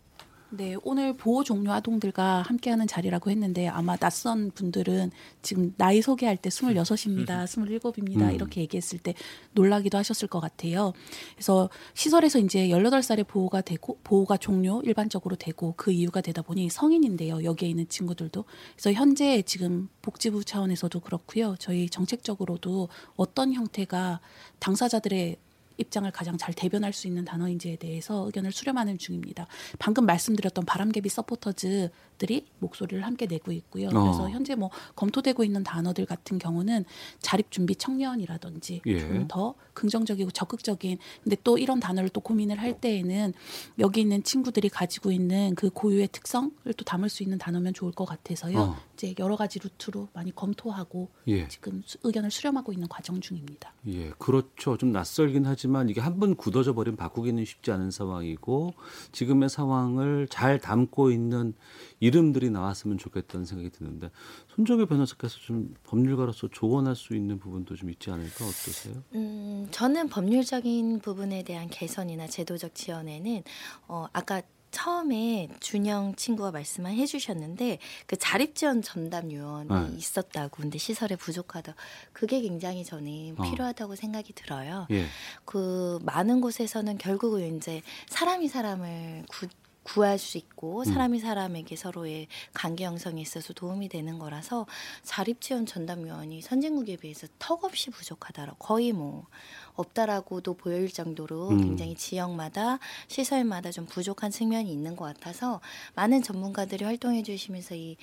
[0.58, 6.50] 네, 오늘 보호 종료 아동들과 함께하는 자리라고 했는데 아마 낯선 분들은 지금 나이 소개할 때
[6.50, 8.32] 26입니다, 27입니다 음.
[8.32, 9.16] 이렇게 얘기했을 때
[9.52, 10.94] 놀라기도 하셨을 것 같아요.
[11.36, 17.44] 그래서 시설에서 이제 18살에 보호가 되고 보호가 종료 일반적으로 되고 그 이유가 되다 보니 성인인데요.
[17.44, 18.46] 여기에 있는 친구들도.
[18.76, 21.56] 그래서 현재 지금 복지부 차원에서도 그렇고요.
[21.60, 22.88] 저희 정책적으로도
[23.18, 24.22] 어떤 형태가
[24.60, 25.38] 당사자들의
[25.78, 29.48] 입장을 가장 잘 대변할 수 있는 단어인지에 대해서 의견을 수렴하는 중입니다.
[29.80, 33.88] 방금 말씀드렸던 바람개비 서포터즈들이 목소리를 함께 내고 있고요.
[33.88, 33.92] 어.
[33.92, 36.86] 그래서 현재 뭐 검토되고 있는 단어들 같은 경우는
[37.20, 39.00] 자립 준비 청년이라든지 예.
[39.00, 43.34] 좀더 긍정적이고 적극적인 근데 또 이런 단어를 또 고민을 할 때에는
[43.80, 48.06] 여기 있는 친구들이 가지고 있는 그 고유의 특성을 또 담을 수 있는 단어면 좋을 것
[48.06, 48.60] 같아서요.
[48.60, 48.76] 어.
[48.94, 51.48] 이제 여러 가지 루트로 많이 검토하고 예.
[51.50, 53.74] 지금 수- 의견을 수렴하고 있는 과정 중입니다.
[53.88, 54.78] 예, 그렇죠.
[54.78, 58.74] 좀 낯설긴 하지 만 이게 한 번 굳어져 버리면 바꾸기는 쉽지 않은 상황이고
[59.12, 61.54] 지금의 상황을 잘 담고 있는
[62.00, 64.10] 이름들이 나왔으면 좋겠다는 생각이 드는데
[64.56, 68.96] 손정혜 변호사께서 좀 법률가로서 조언할 수 있는 부분도 좀 있지 않을까 어떠세요?
[69.14, 73.44] 음, 저는 법률적인 부분에 대한 개선이나 제도적 지원에는
[73.88, 74.42] 어, 아까
[74.76, 79.98] 처음에 준영 친구가 말씀을 해주셨는데 그 자립지원 전담 요원이 네.
[79.98, 81.76] 있었다고 근데 시설에 부족하다
[82.12, 83.44] 그게 굉장히 저는 어.
[83.44, 84.86] 필요하다고 생각이 들어요.
[84.92, 85.06] 예.
[85.46, 89.48] 그 많은 곳에서는 결국은 이제 사람이 사람을 구,
[89.86, 94.66] 구할 수 있고 사람이 사람에게 서로의 관계 형성에 있어서 도움이 되는 거라서
[95.04, 99.28] 자립지원 전담요원이 선진국에 비해서 턱없이 부족하다라고 거의 뭐
[99.76, 101.62] 없다라고도 보일 정도로 음.
[101.62, 105.62] 굉장히 지역마다 시설마다 좀 부족한 측면이 있는 것 같아서
[105.94, 107.98] 많은 전문가들이 활동해 주시면서 이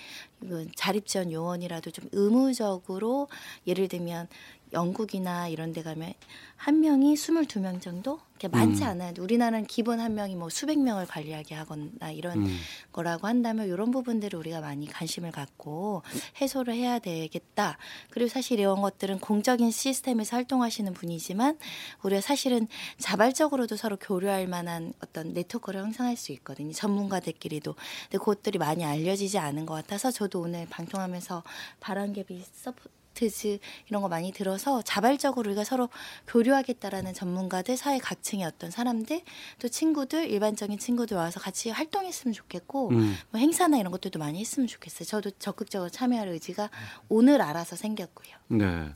[0.77, 3.29] 자립지원 요원이라도 좀 의무적으로
[3.67, 4.29] 예를 들면
[4.73, 6.15] 영국이나 이런 데 가면
[6.57, 8.21] 한 명이 22명 정도?
[8.43, 8.89] 이렇게 많지 음.
[8.89, 9.13] 않아요.
[9.19, 12.59] 우리나라는 기본 한 명이 뭐 수백 명을 관리하게 하거나 이런 음.
[12.93, 16.03] 거라고 한다면 이런 부분들을 우리가 많이 관심을 갖고
[16.41, 17.79] 해소를 해야 되겠다.
[18.11, 21.59] 그리고 사실 이런 것들은 공적인 시스템에서 활동하시는 분이지만
[22.03, 22.67] 우리가 사실은
[22.99, 26.73] 자발적으로도 서로 교류할 만한 어떤 네트워크를 형성할 수 있거든요.
[26.73, 27.75] 전문가들끼리도.
[27.75, 31.43] 근데 그것들이 많이 알려지지 않은 것 같아서 저도 오늘 방송하면서
[31.81, 35.89] 바람개비 서포터즈 이런 거 많이 들어서 자발적으로 우리가 서로
[36.27, 39.23] 교류하겠다라는 전문가들, 사회 각층의 어떤 사람들,
[39.61, 43.15] 또 친구들, 일반적인 친구들 와서 같이 활동했으면 좋겠고 음.
[43.31, 45.07] 뭐 행사나 이런 것들도 많이 했으면 좋겠어요.
[45.07, 46.71] 저도 적극적으로 참여할 의지가
[47.09, 48.35] 오늘 알아서 생겼고요.
[48.49, 48.95] 네.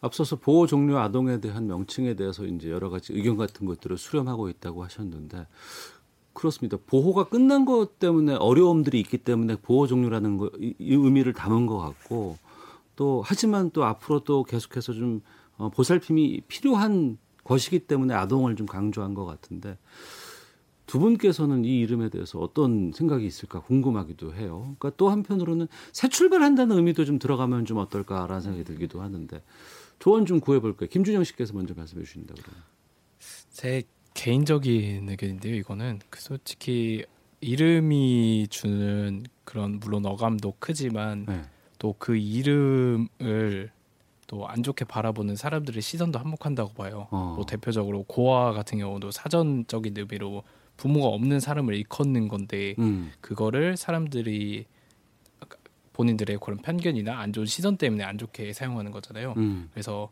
[0.00, 4.82] 앞서서 보호 종료 아동에 대한 명칭에 대해서 이제 여러 가지 의견 같은 것들을 수렴하고 있다고
[4.84, 5.46] 하셨는데
[6.32, 6.78] 그렇습니다.
[6.86, 11.78] 보호가 끝난 것 때문에 어려움들이 있기 때문에 보호 종료라는 거, 이, 이 의미를 담은 것
[11.78, 12.38] 같고
[13.00, 15.22] 또 하지만 또 앞으로 또 계속해서 좀
[15.56, 19.78] 어, 보살핌이 필요한 것이기 때문에 아동을 좀 강조한 것 같은데
[20.84, 24.76] 두 분께서는 이 이름에 대해서 어떤 생각이 있을까 궁금하기도 해요.
[24.78, 29.42] 그러니까 또 한편으로는 새 출발한다는 의미도 좀 들어가면 좀 어떨까라는 생각이 들기도 하는데
[29.98, 30.90] 조언 좀 구해볼까요?
[30.90, 32.62] 김준영 씨께서 먼저 말씀해 주신다 그러면.
[33.48, 33.82] 제
[34.12, 35.54] 개인적인 의견인데요.
[35.54, 37.06] 이거는 그 솔직히
[37.40, 41.40] 이름이 주는 그런 물론 어감도 크지만 네.
[41.80, 43.70] 또 그 이름을
[44.28, 47.08] 또 안 좋게 바라보는 사람들의 시선도 한몫한다고 봐요.
[47.10, 47.34] 어.
[47.36, 50.44] 뭐 대표적으로 고아 같은 경우도 사전적인 의미로
[50.76, 53.10] 부모가 없는 사람을 일컫는 건데 음.
[53.20, 54.66] 그거를 사람들이
[55.92, 59.34] 본인들의 그런 편견이나 안 좋은 시선 때문에 안 좋게 사용하는 거잖아요.
[59.36, 59.68] 음.
[59.72, 60.10] 그래서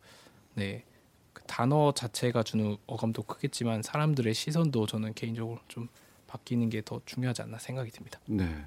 [0.55, 0.85] 네.
[1.33, 5.89] 그 단어 자체가 주는 어감도 크겠지만 사람들의 시선도 저는 개인적으로 좀
[6.27, 8.19] 바뀌는 게 더 중요하지 않나 생각이 듭니다.
[8.27, 8.65] 네.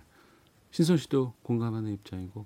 [0.71, 2.45] 신선 씨도 공감하는 입장이고.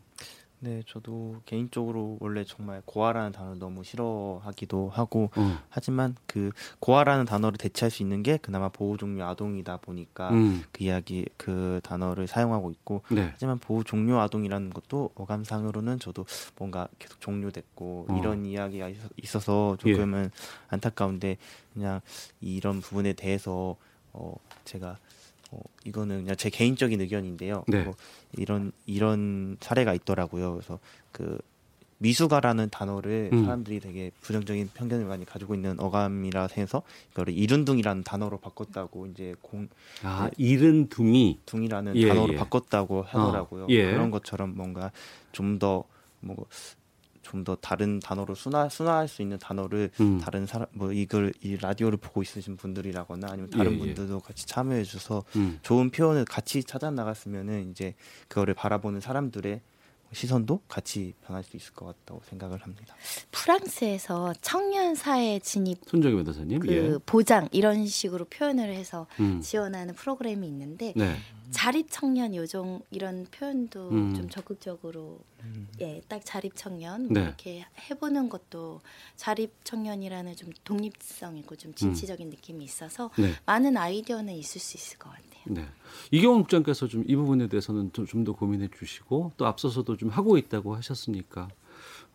[0.65, 5.59] 네, 저도 개인적으로 원래 정말 고아라는 단어를 너무 싫어하기도 하고 어.
[5.69, 6.49] 하지만 그
[6.79, 10.63] 고아라는 단어를 대체할 수 있는 게 그나마 보호 종류 아동이다 보니까 음.
[10.71, 13.29] 그 이야기 그 단어를 사용하고 있고 네.
[13.31, 16.25] 하지만 보호 종료 아동이라는 것도 어감상으로는 저도
[16.57, 18.17] 뭔가 계속 종료됐고 어.
[18.17, 20.31] 이런 이야기가 있어- 있어서 조금은
[20.69, 21.37] 안타까운데
[21.75, 22.01] 그냥
[22.41, 23.75] 이런 부분에 대해서
[24.13, 24.97] 어 제가
[25.55, 27.63] 어 이거는 그냥 제 개인적인 의견인데요.
[27.67, 27.83] 네.
[27.83, 27.95] 뭐
[28.37, 30.53] 이런 이런 사례가 있더라고요.
[30.53, 30.79] 그래서
[31.11, 31.37] 그
[31.97, 33.45] 미숙아라는 단어를 음.
[33.45, 39.69] 사람들이 되게 부정적인 편견을 많이 가지고 있는 어감이라 해서 이거를 이른둥이라는 단어로 바꿨다고 이제 공
[40.03, 41.39] 아, 네, 이른 둥이.
[41.45, 42.37] 둥이라는 예, 단어로 예.
[42.37, 43.63] 바꿨다고 하더라고요.
[43.63, 43.91] 어, 예.
[43.91, 44.91] 그런 것처럼 뭔가
[45.31, 45.85] 좀더
[46.19, 46.35] 뭐
[47.25, 50.19] 좀 더 다른 단어로 순화 순화할 수 있는 단어를 음.
[50.19, 53.79] 다른 사람 뭐 이걸 이 라디오를 보고 있으신 분들이라거나 아니면 다른 예, 예.
[53.79, 55.59] 분들도 같이 참여해 주셔서 음.
[55.61, 57.93] 좋은 표현을 같이 찾아 나갔으면은 이제
[58.27, 59.61] 그거를 바라보는 사람들의
[60.11, 62.95] 시선도 같이 변할 수 있을 것 같다고 생각을 합니다.
[63.31, 66.59] 프랑스에서 청년 사회 진입 손정희 변호사님.
[66.59, 66.97] 그 예.
[67.05, 69.41] 보장 이런 식으로 표현을 해서 음.
[69.41, 71.17] 지원하는 프로그램이 있는데 네.
[71.55, 74.13] 자립 청년 요정 이런 표현도 음.
[74.13, 75.19] 좀 적극적으로
[75.79, 77.21] 예, 딱 자립 청년 뭐 네.
[77.23, 78.81] 이렇게 해보는 것도
[79.15, 83.31] 자립 청년이라는 좀 독립성 있고 좀 진취적인 느낌이 있어서 네.
[83.45, 85.43] 많은 아이디어는 있을 수 있을 것 같아요.
[85.45, 85.65] 네.
[86.11, 90.75] 이경원 국장께서 좀 이 부분에 대해서는 좀 더 고민해 주시고 또 앞서서도 좀 하고 있다고
[90.75, 91.47] 하셨으니까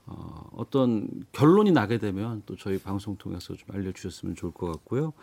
[0.07, 5.14] 어, 어떤 결론이 나게 되면 또 저희 방송 통해서 좀 알려주셨으면 좋을 것 같고요.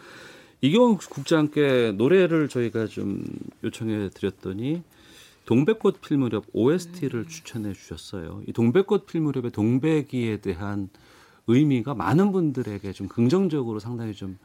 [0.62, 3.24] 이경원 국장께 노래를 저희가 좀
[3.64, 4.82] 요청해 드렸더니
[5.46, 8.42] 동백꽃 필 무렵 OST를 추천해 주셨어요.
[8.48, 10.90] 이 동백꽃 필 무렵의 동백이에 대한
[11.48, 14.38] 의미가 많은 분들에게 좀 긍정적으로 상당히 좀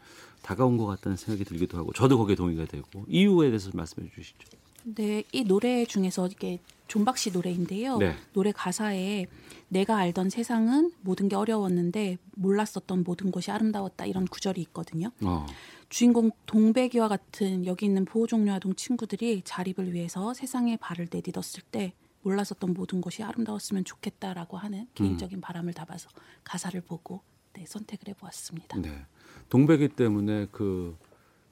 [0.42, 4.48] 다가온 것 같다는 생각이 들기도 하고 저도 거기에 동의가 되고 이유에 대해서 좀 말씀해 주시죠.
[4.84, 6.60] 네, 이 노래 중에서 이게
[6.92, 7.96] 존박 씨 노래인데요.
[7.96, 8.14] 네.
[8.34, 9.24] 노래 가사에
[9.68, 15.10] 내가 알던 세상은 모든 게 어려웠는데 몰랐었던 모든 것이 아름다웠다 이런 구절이 있거든요.
[15.22, 15.46] 어.
[15.88, 22.74] 주인공 동백이와 같은 여기 있는 보호종료 아동 친구들이 자립을 위해서 세상에 발을 내딛었을 때 몰랐었던
[22.74, 26.10] 모든 것이 아름다웠으면 좋겠다라고 하는 개인적인 바람을 담아서
[26.44, 27.22] 가사를 보고
[27.54, 28.78] 네, 선택을 해보았습니다.
[28.82, 29.06] 네.
[29.48, 30.98] 동백이 때문에 그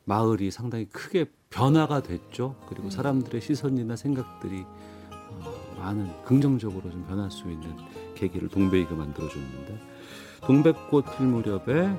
[0.05, 2.61] 마을이 상당히 크게 변화가 됐죠.
[2.69, 5.00] 그리고 사람들의 시선이나 생각들이 어,
[5.81, 7.75] 많은 긍정적으로 좀 변할 수 있는
[8.15, 9.79] 계기를 동백이가 만들어줬는데
[10.43, 11.97] 동백꽃 필 무렵에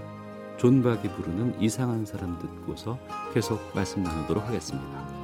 [0.57, 2.99] 존박이 부르는 이상한 사람 듣고서
[3.33, 5.20] 계속 말씀 나누도록 하겠습니다.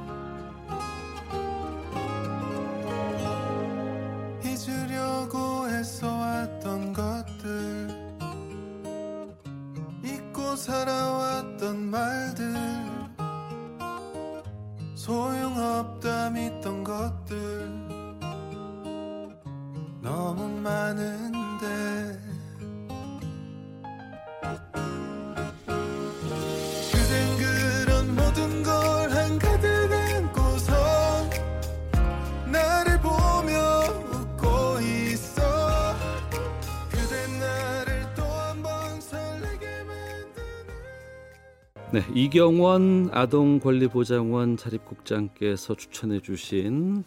[42.28, 47.02] 이경원 아동권리보장원 자립국장께서 추천해 주신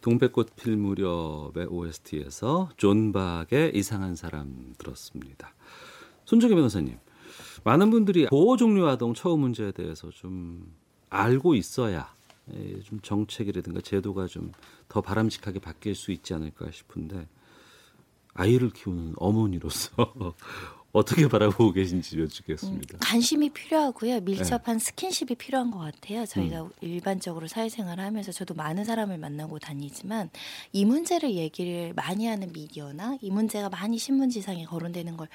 [0.00, 5.54] 동백꽃 필 무렵의 OST에서 존 박의 이상한 사람 들었습니다.
[6.24, 6.98] 손정혜 변호사님,
[7.62, 10.74] 많은 분들이 보호 종료 아동 처우 문제에 대해서 좀
[11.10, 12.12] 알고 있어야
[12.52, 14.50] 예, 좀 정책이라든가 제도가 좀
[14.90, 17.28] 더 바람직하게 바뀔 수 있지 않을까 싶은데
[18.34, 20.34] 아이를 키우는 어머니로서
[20.92, 22.98] 어떻게 바라보고 계신지 여쭙겠습니다.
[22.98, 24.20] 관심이 필요하고요.
[24.20, 24.84] 밀접한 네.
[24.84, 26.26] 스킨십이 필요한 것 같아요.
[26.26, 26.70] 저희가 음.
[26.80, 30.30] 일반적으로 사회생활을 하면서 저도 많은 사람을 만나고 다니지만
[30.72, 35.28] 이 문제를 얘기를 많이 하는 미디어나 이 문제가 많이 신문지상에 거론되는 걸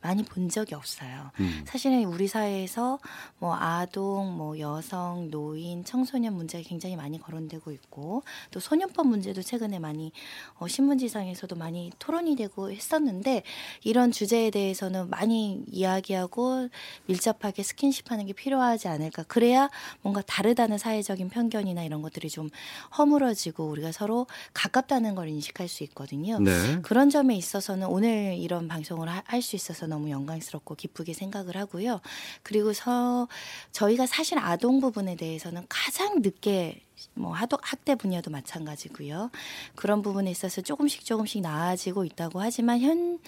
[0.00, 1.30] 많이 본 적이 없어요.
[1.40, 1.62] 음.
[1.66, 2.98] 사실은 우리 사회에서
[3.38, 9.78] 뭐 아동, 뭐 여성, 노인, 청소년 문제가 굉장히 많이 거론되고 있고 또 소년법 문제도 최근에
[9.78, 10.10] 많이
[10.58, 13.42] 어, 신문지상에서도 많이 토론이 되고 했었는데
[13.84, 16.68] 이런 주제에 대해서는 많이 이야기하고
[17.06, 19.24] 밀접하게 스킨십하는 게 필요하지 않을까.
[19.24, 19.68] 그래야
[20.00, 22.48] 뭔가 다르다는 사회적인 편견이나 이런 것들이 좀
[22.96, 26.38] 허물어지고 우리가 서로 가깝다는 걸 인식할 수 있거든요.
[26.38, 26.80] 네.
[26.82, 32.00] 그런 점에 있어서는 오늘 이런 방송을 할 수 있어서 너무 영광스럽고 기쁘게 생각을 하고요.
[32.42, 33.28] 그리고 서
[33.72, 36.80] 저희가 사실 아동 부분에 대해서는 가장 늦게
[37.14, 39.30] 뭐 하도 학대 분야도 마찬가지고요.
[39.74, 43.18] 그런 부분에 있어서 조금씩 조금씩 나아지고 있다고 하지만 현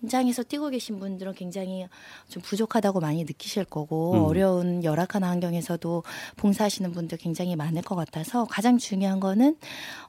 [0.00, 1.86] 현장에서 뛰고 계신 분들은 굉장히
[2.28, 4.24] 좀 부족하다고 많이 느끼실 거고 음.
[4.24, 6.02] 어려운 열악한 환경에서도
[6.36, 9.56] 봉사하시는 분들 굉장히 많을 것 같아서 가장 중요한 거는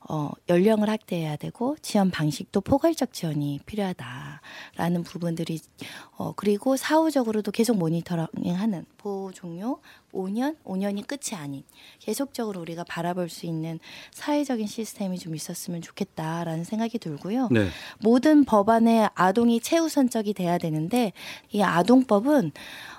[0.09, 5.59] 어, 연령을 확대해야 되고 지원 방식도 포괄적 지원이 필요하다라는 부분들이
[6.17, 9.79] 어, 그리고 사후적으로도 계속 모니터링하는 보호 종료
[10.15, 11.63] 5년, 5년이 끝이 아닌
[11.99, 13.79] 계속적으로 우리가 바라볼 수 있는
[14.11, 17.49] 사회적인 시스템이 좀 있었으면 좋겠다라는 생각이 들고요.
[17.51, 17.67] 네.
[17.99, 21.11] 모든 법안에 아동이 최우선적이 돼야 되는데
[21.51, 22.51] 이 아동법은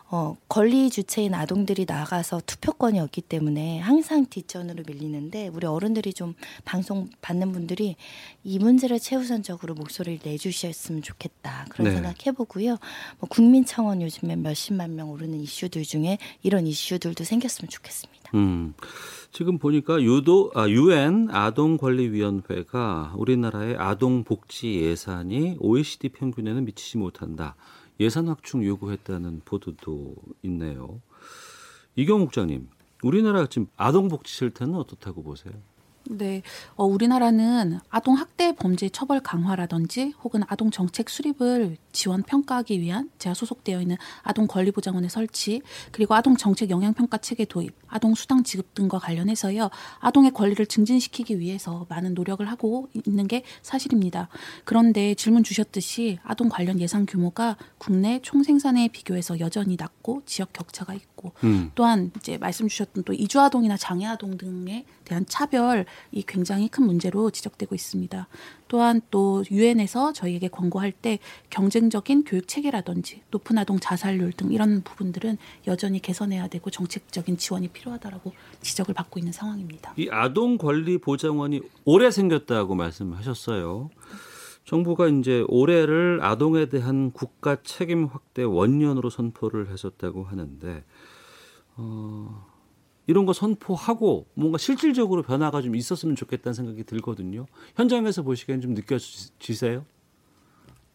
[0.09, 7.09] 어, 권리 주체인 아동들이 나가서 투표권이 없기 때문에 항상 뒷전으로 밀리는데 우리 어른들이 좀 방송
[7.23, 7.97] 받는 분들이
[8.45, 11.95] 이 문제를 최우선적으로 목소리를 내주셨으면 좋겠다 그런 네.
[11.95, 12.77] 생각 해보고요.
[13.19, 18.31] 뭐 국민청원 요즘에 몇십만 명 오르는 이슈들 중에 이런 이슈들도 생겼으면 좋겠습니다.
[18.35, 18.75] 음,
[19.33, 27.57] 지금 보니까 유도 아, UN 아동 권리위원회가 우리나라의 아동 복지 예산이 OECD 평균에는 미치지 못한다.
[27.99, 31.01] 예산 확충 요구했다는 보도도 있네요.
[31.97, 32.69] 이경욱 국장님,
[33.03, 35.55] 우리나라 지금 아동 복지 실태는 어떻다고 보세요?
[36.11, 36.43] 네,
[36.77, 43.35] 어, 우리나라는 아동 학대 범죄 처벌 강화라든지 혹은 아동 정책 수립을 지원 평가하기 위한 제가
[43.35, 48.43] 소속되어 있는 아동 권리 보장원의 설치 그리고 아동 정책 영향 평가 체계 도입, 아동 수당
[48.45, 54.29] 지급 등과 관련해서요 아동의 권리를 증진시키기 위해서 많은 노력을 하고 있는 게 사실입니다.
[54.65, 60.95] 그런데 질문 주셨듯이 아동 관련 예산 규모가 국내 총 생산에 비교해서 여전히 낮고 지역 격차가
[60.95, 61.71] 있고 음.
[61.75, 66.85] 또한 이제 말씀 주셨던 또 이주 아동이나 장애 아동 등에 대한 차별 이 굉장히 큰
[66.85, 68.29] 문제로 지적되고 있습니다.
[68.69, 71.19] 또한 또 유엔에서 저희에게 권고할 때
[71.51, 78.33] 경쟁적인 교육 체계라든지 높은 아동 자살률 등 이런 부분들은 여전히 개선해야 되고 정책적인 지원이 필요하다라고
[78.63, 79.95] 지적을 받고 있는 상황입니다.
[79.97, 83.91] 이 아동 권리 보장원이 올해 생겼다고 말씀하셨어요.
[84.65, 90.85] 정부가 이제 올해를 아동에 대한 국가 책임 확대 원년으로 선포를 했었다고 하는데
[91.77, 92.46] 어,
[93.07, 97.47] 이런 거 선포하고 뭔가 실질적으로 변화가 좀 있었으면 좋겠다는 생각이 들거든요.
[97.77, 99.85] 현장에서 보시기엔 좀 느껴지세요?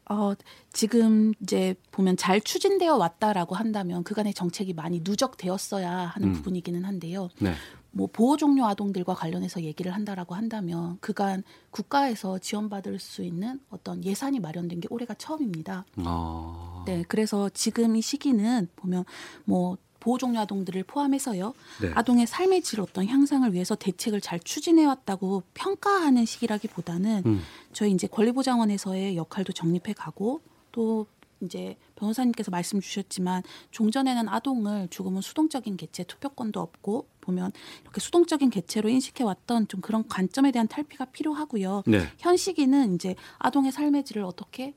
[0.10, 0.34] 어,
[0.74, 6.34] 지금 이제 보면 잘 추진되어 왔다라고 한다면 그간의 정책이 많이 누적되었어야 하는 음.
[6.34, 7.30] 부분이기는 한데요.
[7.40, 7.54] 네.
[7.92, 14.40] 뭐 보호 종료 아동들과 관련해서 얘기를 한다라고 한다면 그간 국가에서 지원받을 수 있는 어떤 예산이
[14.40, 15.86] 마련된 게 올해가 처음입니다.
[15.98, 16.84] 아.
[16.86, 19.06] 네, 그래서 지금 이 시기는 보면
[19.46, 21.54] 뭐 보호 종료 아동들을 포함해서요.
[21.82, 21.92] 네.
[21.96, 27.42] 아동의 삶의 질 어떤 향상을 위해서 대책을 잘 추진해 왔다고 평가하는 시기라기보다는 음.
[27.72, 30.42] 저희 이제 권리보장원에서의 역할도 정립해 가고
[30.74, 31.08] 또
[31.42, 37.52] 이제 변호사님께서 말씀 주셨지만 종전에는 아동을 죽으면 수동적인 개체 투표권도 없고 보면
[37.84, 41.84] 이렇게 수동적인 개체로 인식해 왔던 좀 그런 관점에 대한 탈피가 필요하고요.
[41.88, 42.08] 네.
[42.18, 44.74] 현 시기는 이제 아동의 삶의 질을 어떻게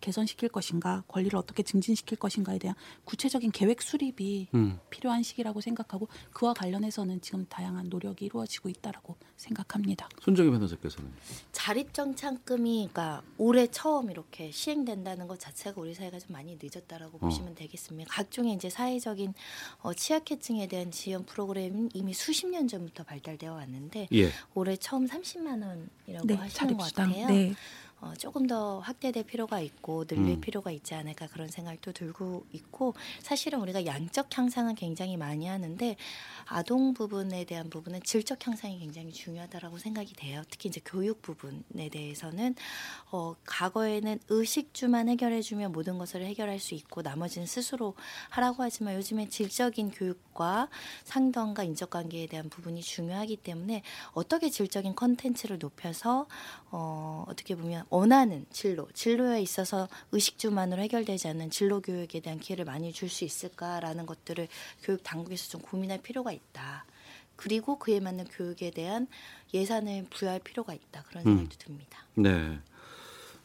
[0.00, 4.78] 개선시킬 것인가, 권리를 어떻게 증진시킬 것인가에 대한 구체적인 계획 수립이 음.
[4.90, 10.08] 필요한 시기라고 생각하고 그와 관련해서는 지금 다양한 노력이 이루어지고 있다라고 생각합니다.
[10.20, 11.10] 손정희 변호사께서는
[11.52, 17.20] 자립정 창금이 그러니까 올해 처음 이렇게 시행된다는 것 자체가 우리 사회가 좀 많이 늦었다라고 어.
[17.20, 18.10] 보시면 되겠습니다.
[18.12, 19.34] 각종의 이제 사회적인
[19.82, 24.30] 어, 취약계층에 대한 지원 프로그램은 이미 수십 년 전부터 발달되어 왔는데 예.
[24.54, 25.62] 올해 처음 30만
[26.06, 27.08] 원이라고 네, 하시는 것 자립수당.
[27.10, 27.26] 같아요.
[27.28, 27.54] 네.
[28.00, 30.40] 어, 조금 더 확대될 필요가 있고 늘릴 음.
[30.40, 35.96] 필요가 있지 않을까 그런 생각도 들고 있고 사실은 우리가 양적 향상은 굉장히 많이 하는데
[36.46, 40.42] 아동 부분에 대한 부분은 질적 향상이 굉장히 중요하다라고 생각이 돼요.
[40.48, 42.54] 특히 이제 교육 부분에 대해서는
[43.10, 47.94] 어, 과거에는 의식주만 해결해주면 모든 것을 해결할 수 있고 나머지는 스스로
[48.30, 50.68] 하라고 하지만 요즘에 질적인 교육과
[51.04, 53.82] 상담과 인적관계에 대한 부분이 중요하기 때문에
[54.12, 56.26] 어떻게 질적인 컨텐츠를 높여서
[56.70, 62.92] 어, 어떻게 보면 원하는 진로, 진로에 있어서 의식주만으로 해결되지 않는 진로 교육에 대한 기회를 많이
[62.92, 64.46] 줄 수 있을까라는 것들을
[64.82, 66.84] 교육 당국에서 좀 고민할 필요가 있다.
[67.34, 69.08] 그리고 그에 맞는 교육에 대한
[69.52, 71.02] 예산을 부여할 필요가 있다.
[71.08, 71.36] 그런 음.
[71.36, 71.98] 생각도 듭니다.
[72.14, 72.60] 네.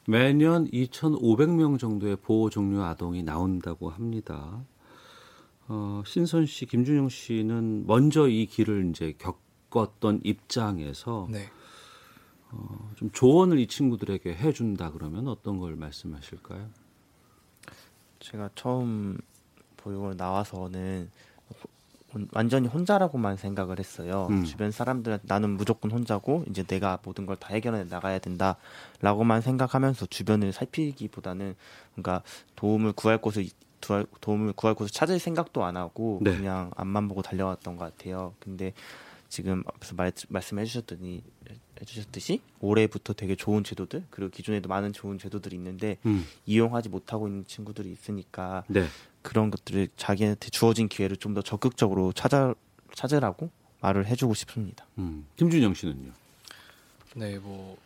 [0.08, 4.63] 매년 2,500명 정도의 보호 종료 아동이 나온다고 합니다.
[5.67, 11.49] 어, 신선 씨, 김준영 씨는 먼저 이 길을 이제 겪었던 입장에서 네.
[12.56, 16.68] 어, 좀 조언을 이 친구들에게 해준다 그러면 어떤 걸 말씀하실까요?
[18.20, 19.18] 제가 처음
[19.78, 21.10] 보육원 나와서는
[22.13, 24.28] 혼- 완전히 혼자라고만 생각을 했어요.
[24.30, 24.44] 음.
[24.46, 30.54] 주변 사람들한테 나는 무조건 혼자고 이제 내가 모든 걸 다 해결해 나가야 된다라고만 생각하면서 주변을
[30.54, 31.56] 살피기보다는
[31.94, 32.24] 그러니까
[32.56, 33.48] 도움을 구할 곳을
[34.22, 36.36] 도움을 구할 곳을 찾을 생각도 안 하고 네.
[36.36, 38.34] 그냥 앞만 보고 달려왔던 것 같아요.
[38.39, 38.74] 근데
[39.30, 41.22] 지금 앞서 말, 말씀해 주셨더니
[41.81, 46.25] 해주셨듯이 올해부터 되게 좋은 제도들 그리고 기존에도 많은 좋은 제도들이 있는데 음.
[46.45, 48.85] 이용하지 못하고 있는 친구들이 있으니까 네.
[49.21, 52.53] 그런 것들을 자기한테 주어진 기회를 좀 더 적극적으로 찾아
[52.93, 53.49] 찾으라고
[53.81, 54.85] 말을 해주고 싶습니다.
[54.97, 55.25] 음.
[55.35, 56.11] 김준영 씨는요?
[57.15, 57.77] 네, 뭐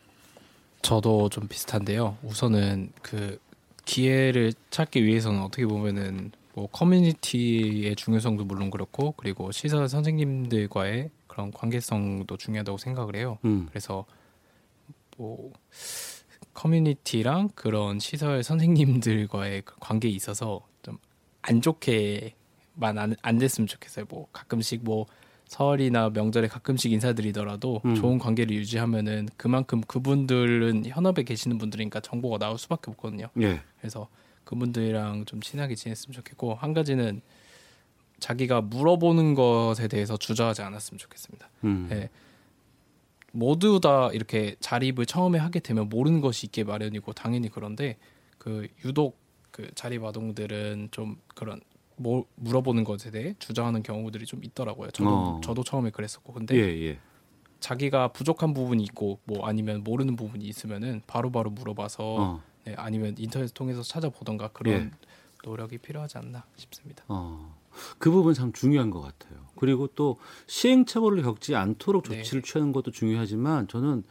[0.81, 2.17] 저도 좀 비슷한데요.
[2.23, 3.39] 우선은 그
[3.85, 12.35] 기회를 찾기 위해서는 어떻게 보면은 뭐 커뮤니티의 중요성도 물론 그렇고 그리고 시설 선생님들과의 그런 관계성도
[12.37, 13.37] 중요하다고 생각을 해요.
[13.45, 13.67] 음.
[13.69, 14.05] 그래서
[15.17, 15.51] 뭐
[16.53, 20.97] 커뮤니티랑 그런 시설 선생님들과의 그 관계에 있어서 좀
[21.41, 24.05] 안 좋게만 안, 안 됐으면 좋겠어요.
[24.09, 25.05] 뭐 가끔씩 뭐
[25.45, 27.95] 설이나 명절에 가끔씩 인사드리더라도 음.
[27.95, 33.29] 좋은 관계를 유지하면은 그만큼 그분들은 현업에 계시는 분들이니까 정보가 나올 수밖에 없거든요.
[33.41, 33.61] 예.
[33.79, 34.07] 그래서
[34.43, 37.21] 그분들이랑 좀 친하게 지냈으면 좋겠고 한 가지는
[38.19, 41.49] 자기가 물어보는 것에 대해서 주저하지 않았으면 좋겠습니다.
[41.63, 41.87] 음.
[41.91, 42.09] 예.
[43.31, 47.97] 모두 다 이렇게 자립을 처음에 하게 되면 모르는 것이 있게 마련이고 당연히 그런데
[48.37, 49.17] 그 유독
[49.51, 51.61] 그 자립 아동들은 좀 그런
[51.95, 54.89] 뭐 물어보는 것에 대해 주저하는 경우들이 좀 있더라고요.
[54.91, 55.41] 저도 어.
[55.43, 56.99] 저도 처음에 그랬었고 근데 예, 예.
[57.59, 62.43] 자기가 부족한 부분이 있고 뭐 아니면 모르는 부분이 있으면은 바로바로 물어봐서 어.
[62.63, 64.91] 네, 아니면 인터넷 통해서 찾아보던가 그런 예.
[65.43, 67.03] 노력이 필요하지 않나 싶습니다.
[67.07, 67.55] 어,
[67.97, 69.39] 그 부분 참 중요한 것 같아요.
[69.55, 70.17] 그리고 또
[70.47, 72.17] 시행착오를 겪지 않도록 네.
[72.17, 74.03] 조치를 취하는 것도 중요하지만 저는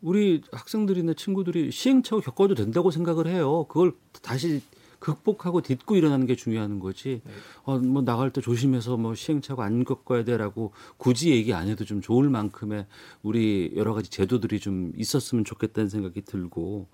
[0.00, 3.66] 우리 학생들이나 친구들이 시행착오 겪어도 된다고 생각을 해요.
[3.68, 4.60] 그걸 다시
[5.02, 7.22] 극복하고 딛고 일어나는 게 중요한 거지.
[7.24, 7.32] 네.
[7.64, 12.00] 어, 뭐 나갈 때 조심해서 뭐 시행착오 안 겪어야 돼라고 굳이 얘기 안 해도 좀
[12.00, 12.86] 좋을 만큼의
[13.22, 16.88] 우리 여러 가지 제도들이 좀 있었으면 좋겠다는 생각이 들고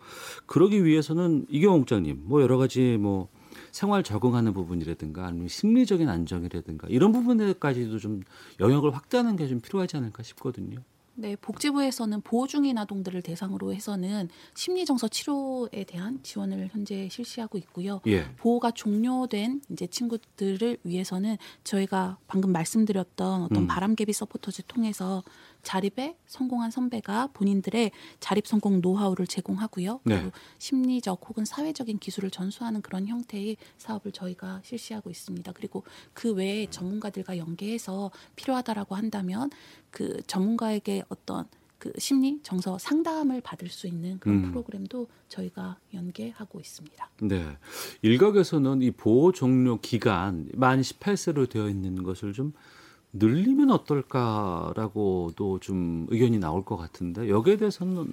[0.47, 3.29] 그러기 위해서는 이경호 국장님 뭐 여러 가지 뭐
[3.73, 8.23] 생활 적응하는 부분이라든가 아니면 심리적인 안정이라든가 이런 부분에까지도 좀
[8.61, 10.79] 영역을 확대하는 게 좀 필요하지 않을까 싶거든요.
[11.21, 18.01] 네, 복지부에서는 보호 중인 아동들을 대상으로 해서는 심리정서 치료에 대한 지원을 현재 실시하고 있고요.
[18.07, 18.25] 예.
[18.37, 23.67] 보호가 종료된 이제 친구들을 위해서는 저희가 방금 말씀드렸던 어떤 음.
[23.67, 25.25] 바람개비 서포터즈 통해서
[25.63, 27.91] 자립에 성공한 선배가 본인들의
[28.21, 30.01] 자립 성공 노하우를 제공하고요.
[30.05, 30.17] 네.
[30.17, 35.53] 그리고 심리적 혹은 사회적인 기술을 전수하는 그런 형태의 사업을 저희가 실시하고 있습니다.
[35.53, 35.85] 그리고
[36.15, 39.51] 그 외에 전문가들과 연계해서 필요하다라고 한다면
[39.91, 41.47] 그 전문가에게 어떤
[41.79, 44.51] 그 심리 정서 상담을 받을 수 있는 그런 음.
[44.51, 47.11] 프로그램도 저희가 연계하고 있습니다.
[47.23, 47.57] 네.
[48.03, 52.53] 일각에서는 이 보호 종료 기간 만 18세로 되어 있는 것을 좀
[53.13, 58.13] 늘리면 어떨까라고도 좀 의견이 나올 것 같은데 여기에 대해서는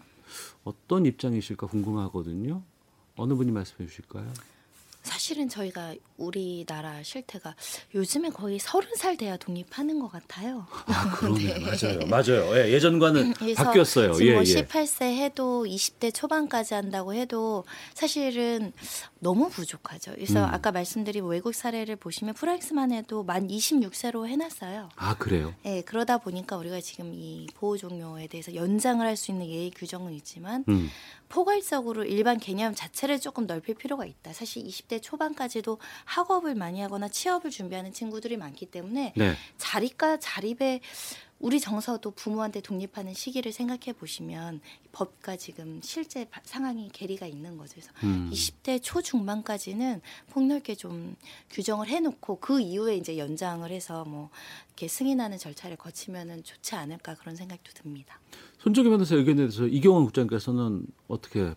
[0.64, 2.62] 어떤 입장이실까 궁금하거든요.
[3.18, 4.28] 어느 분이 말씀해 주실까요?
[5.06, 7.56] 사실은 저희가 우리나라 실태가
[7.94, 10.66] 요즘에 거의 서른 살 돼야 독립하는 것 같아요.
[10.88, 11.54] 아, 그러네.
[11.54, 11.60] 네.
[11.60, 12.00] 맞아요.
[12.08, 12.58] 맞아요.
[12.58, 14.14] 예, 예전과는 바뀌었어요.
[14.14, 14.46] 지금 예, 뭐 예.
[14.64, 18.74] 18세 해도 20대 초반까지 한다고 해도 사실은
[19.20, 20.14] 너무 부족하죠.
[20.16, 20.50] 그래서 음.
[20.54, 24.90] 아까 말씀드린 외국 사례를 보시면 프랑스만 해도 만 26세로 해놨어요.
[24.96, 25.54] 아, 그래요.
[25.64, 30.12] 네, 그러다 보니까 우리가 지금 이 보호 종료에 대해서 연장을 할 수 있는 예의 규정은
[30.14, 30.90] 있지만 음.
[31.30, 34.34] 포괄적으로 일반 개념 자체를 조금 넓힐 필요가 있다.
[34.34, 39.36] 사실 20대 초반까지도 학업을 많이 하거나 취업을 준비하는 친구들이 많기 때문에 네.
[39.58, 40.82] 자립과 자립의
[41.40, 44.62] 우리 정서도 부모한테 독립하는 시기를 생각해 보시면
[44.94, 47.74] 법과 지금 실제 바- 상황이 괴리가 있는 거죠.
[47.74, 48.30] 그래서 음.
[48.32, 51.16] 20대 초중반까지는 폭넓게 좀
[51.50, 54.30] 규정을 해놓고 그 이후에 이제 연장을 해서 뭐
[54.70, 58.18] 이렇게 승인하는 절차를 거치면은 좋지 않을까 그런 생각도 듭니다.
[58.60, 61.54] 손정희 변호사 의견에 대해서 이경원 국장께서는 어떻게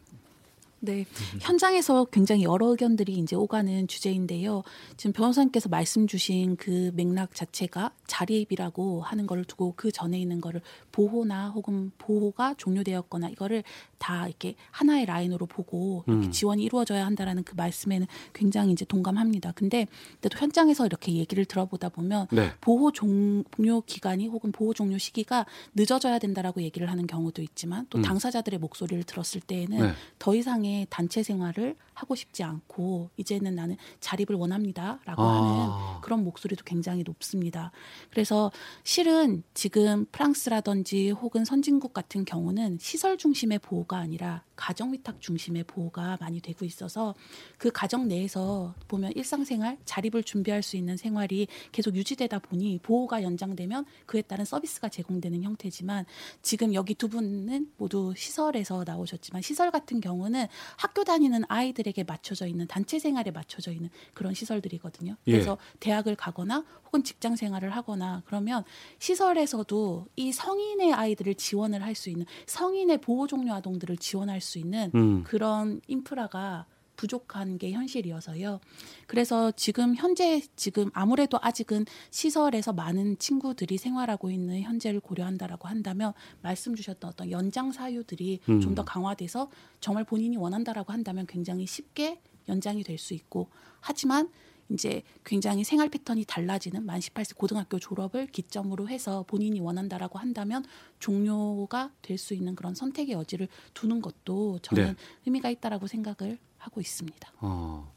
[0.81, 1.07] 네,
[1.41, 4.63] 현장에서 굉장히 여러 의견들이 이제 오가는 주제인데요.
[4.97, 10.61] 지금 변호사님께서 말씀 주신 그 맥락 자체가 자립이라고 하는 거를 두고 그 전에 있는 거를
[10.99, 13.63] 보호나 혹은 보호가 종료되었거나 이거를
[13.99, 16.33] 다 이렇게 하나의 라인으로 보고 이렇게 음.
[16.33, 19.53] 지원이 이루어져야 한다라는 그 말씀에는 굉장히 이제 동감합니다.
[19.53, 19.87] 근데
[20.21, 22.51] 또 현장에서 이렇게 얘기를 들어보다 보면 네.
[22.61, 25.47] 보호 종료 기간이 혹은 보호 종료 시기가
[25.77, 28.03] 늦어져야 된다라고 얘기를 하는 경우도 있지만 또 음.
[28.03, 29.93] 당사자들의 목소리를 들었을 때에는 네.
[30.19, 35.91] 더 이상의 단체 생활을 하고 싶지 않고 이제는 나는 자립을 원합니다라고 아.
[35.93, 37.73] 하는 그런 목소리도 굉장히 높습니다.
[38.11, 38.53] 그래서
[38.85, 46.17] 실은 지금 프랑스라든지 혹은 선진국 같은 경우는 시설 중심의 보호가 아니라 가정 위탁 중심의 보호가
[46.21, 47.15] 많이 되고 있어서
[47.59, 53.85] 그 가정 내에서 보면 일상생활 자립을 준비할 수 있는 생활이 계속 유지되다 보니 보호가 연장되면
[54.07, 56.07] 그에 따른 서비스가 제공되는 형태지만
[56.43, 60.47] 지금 여기 두 분은 모두 시설에서 나오셨지만 시설 같은 경우는
[60.77, 65.17] 학교 다니는 아이들에게 맞춰져 있는 단체 생활에 맞춰져 있는 그런 시설들이거든요.
[65.27, 65.33] 예.
[65.33, 68.65] 그래서 대학을 가거나 혹은 직장 생활을 하거나 그러면
[68.99, 74.91] 시설에서도 이 성인의 아이들을 지원을 할 수 있는 성인의 보호 종료 아동들을 지원할 수 있는
[74.95, 75.25] 음.
[75.25, 76.65] 그런 인프라가
[76.99, 78.61] 부족한 게 현실이어서요.
[79.07, 86.75] 그래서 지금 현재 지금 아무래도 아직은 시설에서 많은 친구들이 생활하고 있는 현재를 고려한다라고 한다면 말씀
[86.75, 88.61] 주셨던 어떤 연장 사유들이 음.
[88.61, 89.49] 좀더 강화돼서
[89.81, 93.49] 정말 본인이 원한다라고 한다면 굉장히 쉽게 연장이 될 수 있고
[93.81, 94.29] 하지만
[94.71, 100.65] 이제 굉장히 생활 패턴이 달라지는 만 18세 고등학교 졸업을 기점으로 해서 본인이 원한다라고 한다면
[100.99, 104.95] 종료가 될 수 있는 그런 선택의 여지를 두는 것도 저는 네.
[105.27, 107.33] 의미가 있다라고 생각을 하고 있습니다.
[107.41, 107.95] 어,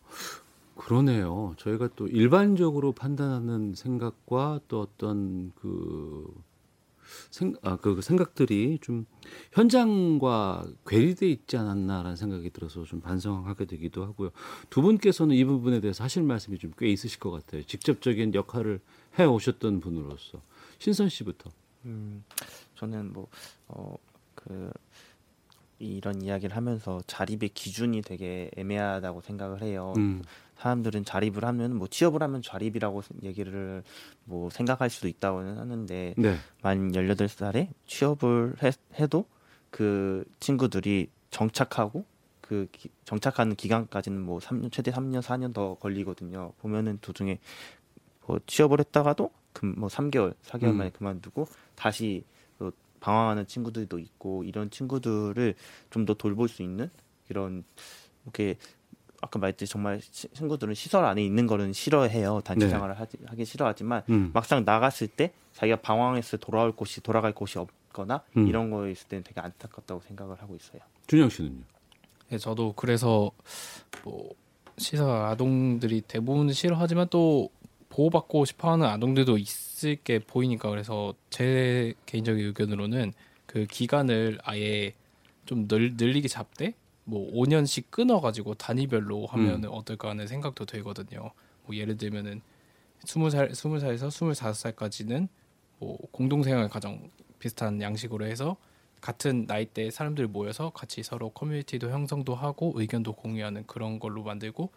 [0.76, 1.56] 그러네요.
[1.58, 6.32] 저희가 또 일반적으로 판단하는 생각과 또 어떤 그,
[7.30, 9.06] 생, 아, 그 생각들이 좀
[9.54, 14.32] 현장과 괴리돼 있지 않았나라는 생각이 들어서 좀 반성하게 되기도 하고요.
[14.70, 17.64] 두 분께서는 이 부분에 대해서 하실 말씀이 좀 꽤 있으실 것 같아요.
[17.64, 18.80] 직접적인 역할을
[19.20, 20.42] 해 오셨던 분으로서
[20.80, 21.50] 신선 씨부터.
[21.86, 22.24] 음,
[22.76, 23.28] 저는 뭐,
[23.68, 23.96] 어,
[24.36, 24.72] 그,
[25.80, 29.94] 이런 이야기를 하면서 자립의 기준이 되게 애매하다고 생각을 해요.
[29.98, 30.22] 음.
[30.62, 33.84] 사람들은 자립을 하면 뭐 취업을 하면 자립이라고 얘기를
[34.26, 36.36] 뭐 생각할 수도 있다고는 하는데 네.
[36.62, 39.26] 만 18살에 취업을 해, 해도
[39.72, 42.06] 그 친구들이 정착하고
[42.42, 46.54] 그 기, 정착하는 기간까지는 뭐 3년 최대 3년 4년 더 걸리거든요.
[46.60, 47.40] 보면은 도중에
[48.28, 50.78] 뭐 취업을 했다가도 그뭐 3개월, 4개월 음.
[50.78, 52.24] 만에 그만두고 다시
[52.60, 55.56] 또 방황하는 친구들도 있고 이런 친구들을
[55.90, 56.90] 좀 더 돌볼 수 있는
[57.30, 57.64] 이런
[58.26, 58.58] 이렇게
[59.22, 62.42] 아까 말했듯이 정말 시- 친구들은 시설 안에 있는 거는 싫어해요.
[62.44, 62.72] 단체 네.
[62.72, 64.32] 생활을 하지, 하기 싫어하지만 음.
[64.34, 68.48] 막상 나갔을 때 자기가 방황해서 돌아올 곳이 돌아갈 곳이 없거나 음.
[68.48, 70.82] 이런 거에 있을 때는 되게 안타깝다고 생각을 하고 있어요.
[71.08, 71.62] 준영 씨는요?
[72.30, 73.32] 네, 저도 그래서
[74.04, 74.30] 뭐
[74.78, 77.50] 시설 아동들이 대부분 싫어하지만 또
[77.90, 83.14] 보호받고 싶어하는 아동들도 있을 게 보이니까 그래서 제 개인적인 의견으로는
[83.46, 84.94] 그 기간을 아예
[85.46, 86.74] 좀 늘, 늘리게 잡되
[87.12, 91.32] 뭐 5년씩 끊어가지고 단위별로 하면은 어떨까 하는 생각도 들거든요.
[91.66, 92.42] 뭐 예를 들면은
[93.06, 95.28] 20살, 20살에서 25살까지는
[95.80, 98.56] 뭐 공동생활 가정 비슷한 양식으로 해서
[99.02, 104.72] 같은 나이대 사람들 모여서 같이 서로 커뮤니티도 형성도 하고 의견도 공유하는 그런 걸로 만들고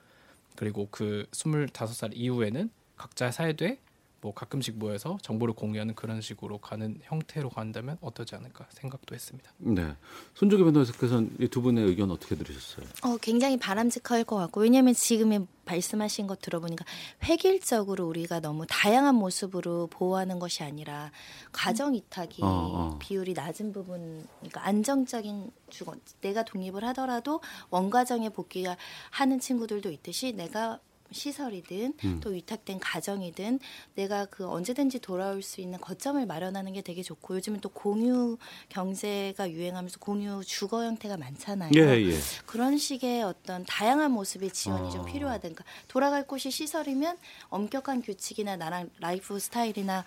[0.57, 3.79] 그리고 그 25살 이후에는 각자 살되
[4.25, 9.53] 뭐 가끔씩 모여서 정보를 공유하는 그런 식으로 가는 형태로 간다면 어떠지 않을까 생각도 했습니다.
[9.59, 9.95] 네.
[10.33, 12.87] 손조기 변호사께서는 이 두 분의 의견 어떻게 들으셨어요?
[13.03, 16.87] 어, 굉장히 바람직할 것 같고 왜냐하면 지금 말씀하신 것 들어보니까
[17.23, 21.13] 획일적으로 우리가 너무 다양한 모습으로 보호하는 것이 아니라
[21.53, 22.99] 가정 이탁이 어, 어.
[22.99, 28.77] 비율이 낮은 부분, 그러니까 안정적인 주거, 내가 독립을 하더라도 원가정에 복귀가
[29.11, 30.81] 하는 친구들도 있듯이 내가
[31.15, 32.21] 시설이든 음.
[32.21, 33.61] 또 위탁된 가정이든
[33.95, 38.37] 내가 그 언제든지 돌아올 수 있는 거점을 마련하는 게 되게 좋고 요즘은 또 공유
[38.69, 41.71] 경제가 유행하면서 공유 주거 형태가 많잖아요.
[41.77, 42.19] 예, 예.
[42.45, 45.05] 그런 식의 어떤 다양한 모습의 지원이 좀 어.
[45.05, 47.17] 필요하든가 돌아갈 곳이 시설이면
[47.49, 50.05] 엄격한 규칙이나 나랑 라이프 스타일이나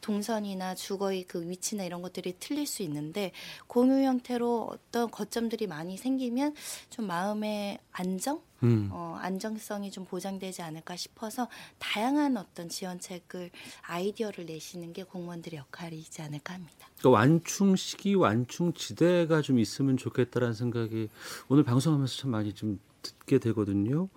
[0.00, 3.32] 동선이나 주거의 그 위치나 이런 것들이 틀릴 수 있는데
[3.66, 6.54] 공유 형태로 어떤 거점들이 많이 생기면
[6.90, 8.88] 좀 마음의 안정, 음.
[8.92, 13.50] 어, 안정성이 좀 보장되지 않을까 싶어서 다양한 어떤 지원책을
[13.82, 16.88] 아이디어를 내시는 게 공무원들의 역할이지 않을까 합니다.
[16.98, 21.08] 그러니까 완충 시기, 완충 지대가 좀 있으면 좋겠다라는 생각이
[21.48, 24.08] 오늘 방송하면서 참 많이 좀 듣게 되거든요.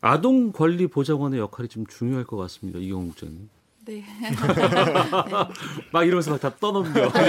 [0.00, 2.78] 아동 권리 보장원의 역할이 좀 중요할 것 같습니다.
[2.78, 3.48] 이경욱 국장님.
[3.86, 4.04] 네.
[5.92, 7.10] 막 이러면서 막 다 떠넘겨.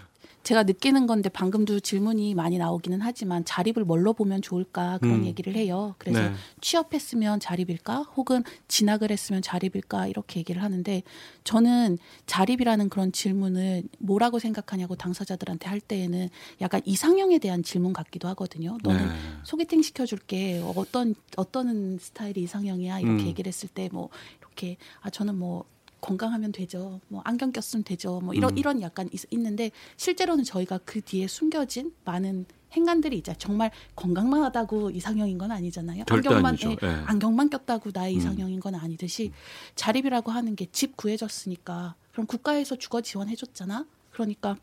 [0.42, 5.24] 제가 느끼는 건데 방금도 질문이 많이 나오기는 하지만 자립을 뭘로 보면 좋을까 그런 음.
[5.26, 5.94] 얘기를 해요.
[5.98, 6.32] 그래서 네.
[6.60, 11.02] 취업했으면 자립일까 혹은 진학을 했으면 자립일까 이렇게 얘기를 하는데
[11.44, 16.28] 저는 자립이라는 그런 질문을 뭐라고 생각하냐고 당사자들한테 할 때에는
[16.62, 18.78] 약간 이상형에 대한 질문 같기도 하거든요.
[18.82, 19.14] 너는 네.
[19.44, 23.26] 소개팅 시켜줄게 어떤 어떤 스타일이 이상형이야 이렇게 음.
[23.26, 25.64] 얘기를 했을 때 뭐 이렇게 아 저는 뭐
[26.00, 27.00] 건강하면 되죠.
[27.08, 28.20] 뭐 안경 꼈으면 되죠.
[28.20, 28.58] 뭐 이런 음.
[28.58, 33.34] 이런 약간 있, 있는데 실제로는 저희가 그 뒤에 숨겨진 많은 행간들이 있죠.
[33.36, 36.04] 정말 건강만 하다고 이상형인 건 아니잖아요.
[36.08, 36.56] 안경만.
[36.64, 36.88] 예, 예.
[37.06, 38.18] 안경만 꼈다고 나의 음.
[38.18, 39.32] 이상형인 건 아니듯이
[39.74, 43.86] 자립이라고 하는 게 집 구해줬으니까 그럼 국가에서 주거 지원해줬잖아.
[44.12, 44.56] 그러니까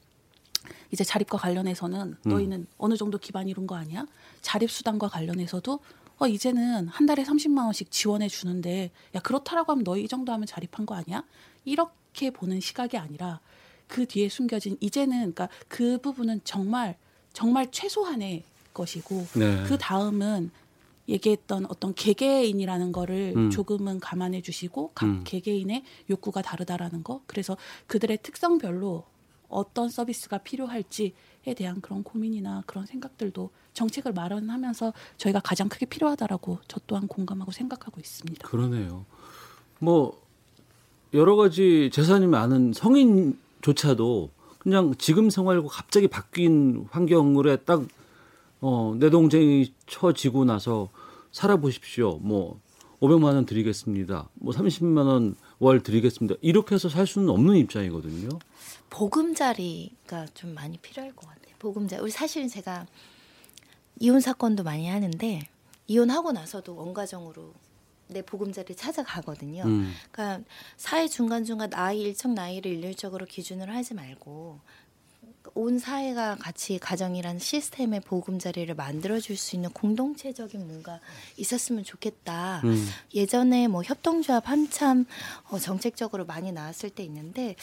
[0.91, 2.29] 이제 자립과 관련해서는 음.
[2.29, 4.05] 너희는 어느 정도 기반 이룬 거 아니야?
[4.41, 5.79] 자립 수당과 관련해서도
[6.19, 10.45] 어 이제는 한 달에 30만 원씩 지원해 주는데 야 그렇다라고 하면 너희 이 정도 하면
[10.47, 11.23] 자립한 거 아니야?
[11.63, 13.39] 이렇게 보는 시각이 아니라
[13.87, 16.97] 그 뒤에 숨겨진 이제는 그러니까 그 부분은 정말
[17.33, 18.43] 정말 최소한의
[18.73, 19.63] 것이고 네.
[19.67, 20.51] 그 다음은
[21.09, 23.49] 얘기했던 어떤 개개인이라는 거를 음.
[23.49, 25.21] 조금은 감안해 주시고 각 음.
[25.23, 27.55] 개개인의 욕구가 다르다라는 거 그래서
[27.87, 29.05] 그들의 특성별로
[29.49, 36.79] 어떤 서비스가 필요할지에 대한 그런 고민이나 그런 생각들도 정책을 마련하면서 저희가 가장 크게 필요하다라고 저
[36.87, 38.47] 또한 공감하고 생각하고 있습니다.
[38.47, 39.05] 그러네요.
[39.79, 40.21] 뭐
[41.13, 44.29] 여러 가지 재산이 많은 성인조차도
[44.59, 47.87] 그냥 지금 생활과 갑자기 바뀐 환경으로 딱
[48.59, 50.89] 어, 내 동생이 처지고 나서
[51.31, 52.17] 살아보십시오.
[52.21, 52.59] 뭐
[52.99, 54.27] 500만 원 드리겠습니다.
[54.33, 56.35] 뭐 30만 원 월 드리겠습니다.
[56.41, 58.29] 이렇게 해서 살 수는 없는 입장이거든요.
[58.89, 61.55] 보금자리가 좀 많이 필요할 것 같아요.
[61.59, 62.01] 보금자리.
[62.01, 62.85] 우리 사실은 제가
[63.99, 65.41] 이혼 사건도 많이 하는데
[65.87, 67.53] 이혼하고 나서도 원가정으로
[68.09, 69.63] 내 보금자리를 찾아가거든요.
[69.63, 69.93] 음.
[70.11, 70.47] 그러니까
[70.77, 74.59] 사회 중간 중간 나이 일정 나이를 일률적으로 기준으로 하지 말고
[75.53, 80.99] 온 사회가 같이 가정이라는 시스템의 보금자리를 만들어줄 수 있는 공동체적인 뭔가
[81.37, 82.61] 있었으면 좋겠다.
[82.63, 82.87] 음.
[83.13, 85.05] 예전에 뭐 협동조합 한참
[85.49, 87.55] 어, 정책적으로 많이 나왔을 때 있는데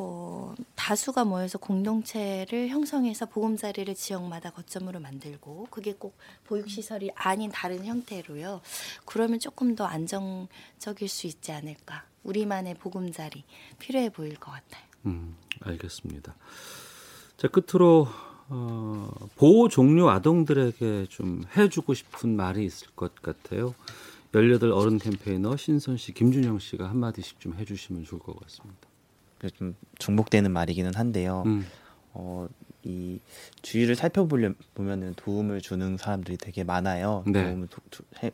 [0.00, 8.60] 어, 다수가 모여서 공동체를 형성해서 보금자리를 지역마다 거점으로 만들고 그게 꼭 보육시설이 아닌 다른 형태로요.
[9.04, 12.04] 그러면 조금 더 안정적일 수 있지 않을까.
[12.22, 13.44] 우리만의 보금자리
[13.80, 14.84] 필요해 보일 것 같아요.
[15.06, 16.36] 음, 알겠습니다.
[17.38, 18.08] 자, 끝으로
[18.48, 23.74] 어, 보호 종료 아동들에게 좀 해주고 싶은 말이 있을 것 같아요.
[24.32, 28.88] 18 어른 캠페이너 신선 씨, 김준영 씨가 한마디씩 좀 해주시면 좋을 것 같습니다.
[29.54, 31.44] 좀 중복되는 말이기는 한데요.
[31.46, 31.64] 음.
[32.12, 32.48] 어,
[32.82, 33.20] 이
[33.62, 37.22] 주위를 살펴보려 보면은 도움을 주는 사람들이 되게 많아요.
[37.26, 37.44] 네.
[37.44, 37.80] 도움을 도-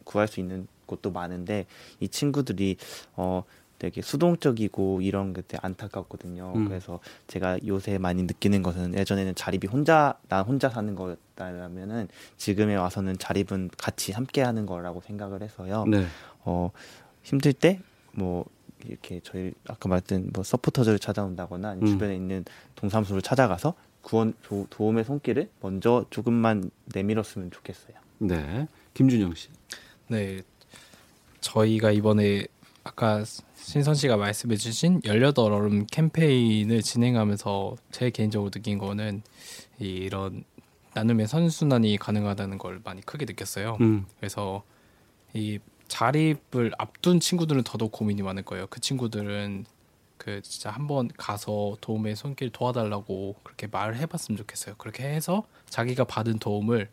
[0.05, 1.67] 구할 수 있는 곳도 많은데
[2.01, 2.77] 이 친구들이
[3.17, 3.43] 어
[3.85, 6.55] 되게 수동적이고 이런 게 되게 안타깝거든요.
[6.57, 6.69] 음.
[6.69, 12.09] 그래서 제가 요새 많이 느끼는 것은 예전에는 자립이 혼자 나 혼자 사는 거였다면은
[12.39, 15.85] 지금에 와서는 자립은 같이 함께 하는 거라고 생각을 해서요.
[15.85, 16.07] 네.
[16.45, 16.71] 어
[17.23, 18.47] 힘들 때뭐
[18.87, 21.93] 이렇게 저희 아까 말했던 뭐 서포터즈를 찾아온다거나 아니면 음.
[21.93, 27.97] 주변에 있는 동사무소를 찾아가서 구원 도, 도움의 손길을 먼저 조금만 내밀었으면 좋겠어요.
[28.19, 28.67] 네.
[28.95, 29.49] 김준영 씨.
[30.09, 30.41] 네,
[31.41, 32.47] 저희가 이번에
[32.85, 33.25] 아까
[33.57, 39.23] 신선 씨가 말씀해 주신 18 얼음 캠페인을 진행하면서 제 개인적으로 느낀 거는
[39.81, 40.45] 이- 이런
[40.93, 43.79] 나눔의 선순환이 가능하다는 걸 많이 크게 느꼈어요.
[43.81, 44.07] 음.
[44.21, 44.63] 그래서
[45.33, 45.59] 이
[45.89, 48.67] 자립을 앞둔 친구들은 더더욱 고민이 많을 거예요.
[48.69, 49.65] 그 친구들은
[50.19, 54.77] 그 진짜 한번 가서 도움의 손길 도와달라고 그렇게 말을 해봤으면 좋겠어요.
[54.79, 56.89] 그렇게 해서 자기가 받은 도움을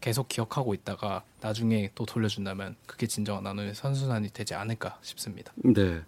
[0.00, 5.52] 계속 기억하고 있다가 나중에 또 돌려준다면 그게 진정한 나눔의 선순환이 되지 않을까 싶습니다.
[5.56, 6.00] 네.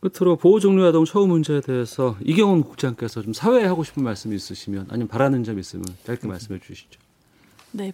[0.00, 4.88] 끝으로 보호 종료 아동 처우 문제에 대해서 이경원 국장께서 좀 사회에 하고 싶은 말씀이 있으시면
[4.90, 7.00] 아니면 바라는 점 있으면 짧게 말씀해 주시죠.
[7.76, 7.92] 네.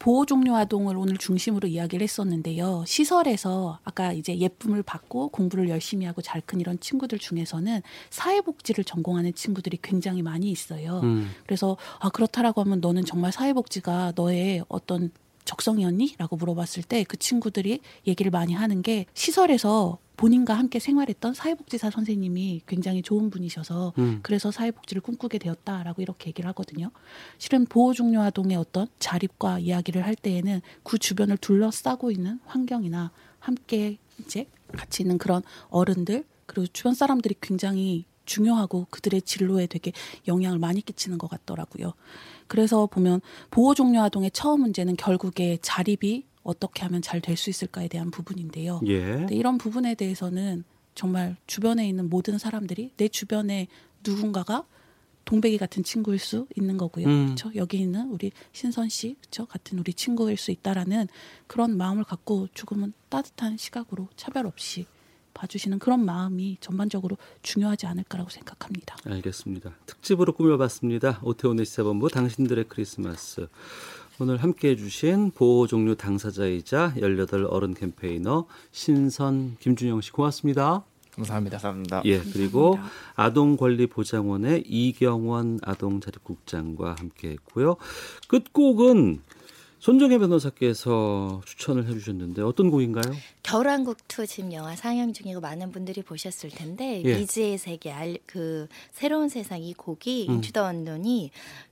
[0.00, 2.82] 보호 종료 아동을 오늘 중심으로 이야기를 했었는데요.
[2.86, 9.34] 시설에서 아까 이제 예쁨을 받고 공부를 열심히 하고 잘 큰 이런 친구들 중에서는 사회복지를 전공하는
[9.34, 11.00] 친구들이 굉장히 많이 있어요.
[11.04, 11.30] 음.
[11.46, 15.10] 그래서 아 그렇다라고 하면 너는 정말 사회복지가 너의 어떤
[15.44, 16.14] 적성이었니?
[16.18, 22.60] 라고 물어봤을 때 그 친구들이 얘기를 많이 하는 게 시설에서 본인과 함께 생활했던 사회복지사 선생님이
[22.66, 24.20] 굉장히 좋은 분이셔서 음.
[24.22, 26.90] 그래서 사회복지를 꿈꾸게 되었다라고 이렇게 얘기를 하거든요.
[27.38, 34.46] 실은 보호종료 아동의 어떤 자립과 이야기를 할 때에는 그 주변을 둘러싸고 있는 환경이나 함께 이제
[34.76, 39.92] 같이 있는 그런 어른들 그리고 주변 사람들이 굉장히 중요하고 그들의 진로에 되게
[40.28, 41.94] 영향을 많이 끼치는 것 같더라고요.
[42.46, 47.88] 그래서 보면 보호 종료 아동의 처음 문제는 결국에 자립이 어떻게 하면 잘 될 수 있을까에
[47.88, 48.80] 대한 부분인데요.
[48.88, 49.26] 예.
[49.30, 50.64] 이런 부분에 대해서는
[50.94, 53.68] 정말 주변에 있는 모든 사람들이 내 주변에
[54.04, 54.64] 누군가가
[55.24, 57.06] 동백이 같은 친구일 수 있는 거고요.
[57.06, 57.24] 음.
[57.26, 57.52] 그렇죠?
[57.54, 59.46] 여기 있는 우리 신선 씨, 그렇죠?
[59.46, 61.06] 같은 우리 친구일 수 있다라는
[61.46, 64.86] 그런 마음을 갖고 조금은 따뜻한 시각으로 차별 없이
[65.32, 68.96] 봐주시는 그런 마음이 전반적으로 중요하지 않을까라고 생각합니다.
[69.04, 69.72] 알겠습니다.
[69.86, 71.20] 특집으로 꾸며봤습니다.
[71.22, 73.46] 오태훈의 시사본부 당신들의 크리스마스.
[74.22, 80.84] 오늘 함께해 주신 보호 종료 당사자이자 18 어른 캠페이너 신선 김준영 씨 고맙습니다.
[81.12, 81.56] 감사합니다.
[81.56, 82.02] 감사합니다.
[82.04, 82.78] 예, 그리고
[83.16, 87.76] 아동권리보장원의 이경원 아동자립국장과 함께했고요.
[88.28, 89.22] 끝곡은
[89.80, 93.14] 손정혜 변호사께서 추천을 해주셨는데 어떤 곡인가요?
[93.42, 97.16] 겨울왕국 2 지금 영화 상영 중이고 많은 분들이 보셨을 텐데 예.
[97.16, 100.34] 미지의 세계 알, 그 새로운 세상 이 곡이 음.
[100.34, 101.30] 인투 더 언론이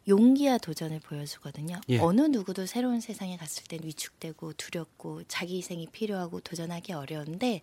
[0.08, 1.76] 용기와 도전을 보여주거든요.
[1.90, 1.98] 예.
[2.00, 7.60] 어느 누구도 새로운 세상에 갔을 땐 위축되고 두렵고 자기 희생이 필요하고 도전하기 어려운데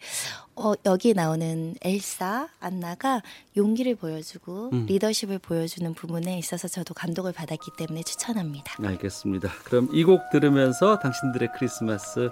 [0.55, 3.21] 어, 여기 나오는 엘사 안나가
[3.57, 4.85] 용기를 보여주고 음.
[4.87, 8.75] 리더십을 보여주는 부분에 있어서 저도 감동을 받았기 때문에 추천합니다.
[8.83, 9.49] 알겠습니다.
[9.63, 12.29] 그럼 이 곡 들으면서 당신들의 크리스마스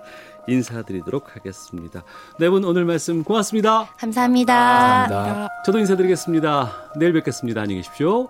[0.48, 2.04] 인사드리도록 하겠습니다.
[2.40, 3.86] 네 분 오늘 말씀 고맙습니다.
[3.98, 5.50] 감사합니다.
[5.66, 6.92] 저도 인사드리겠습니다.
[6.98, 7.62] 내일 뵙겠습니다.
[7.62, 8.30] 안녕히 계십시오.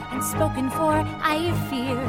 [0.11, 0.93] and spoken for,
[1.23, 1.99] I fear.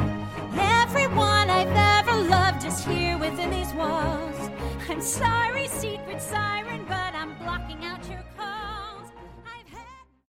[0.59, 4.49] Everyone I've ever loved is here within these walls.
[4.89, 8.62] I'm sorry, secret siren, but I'm blocking out your call.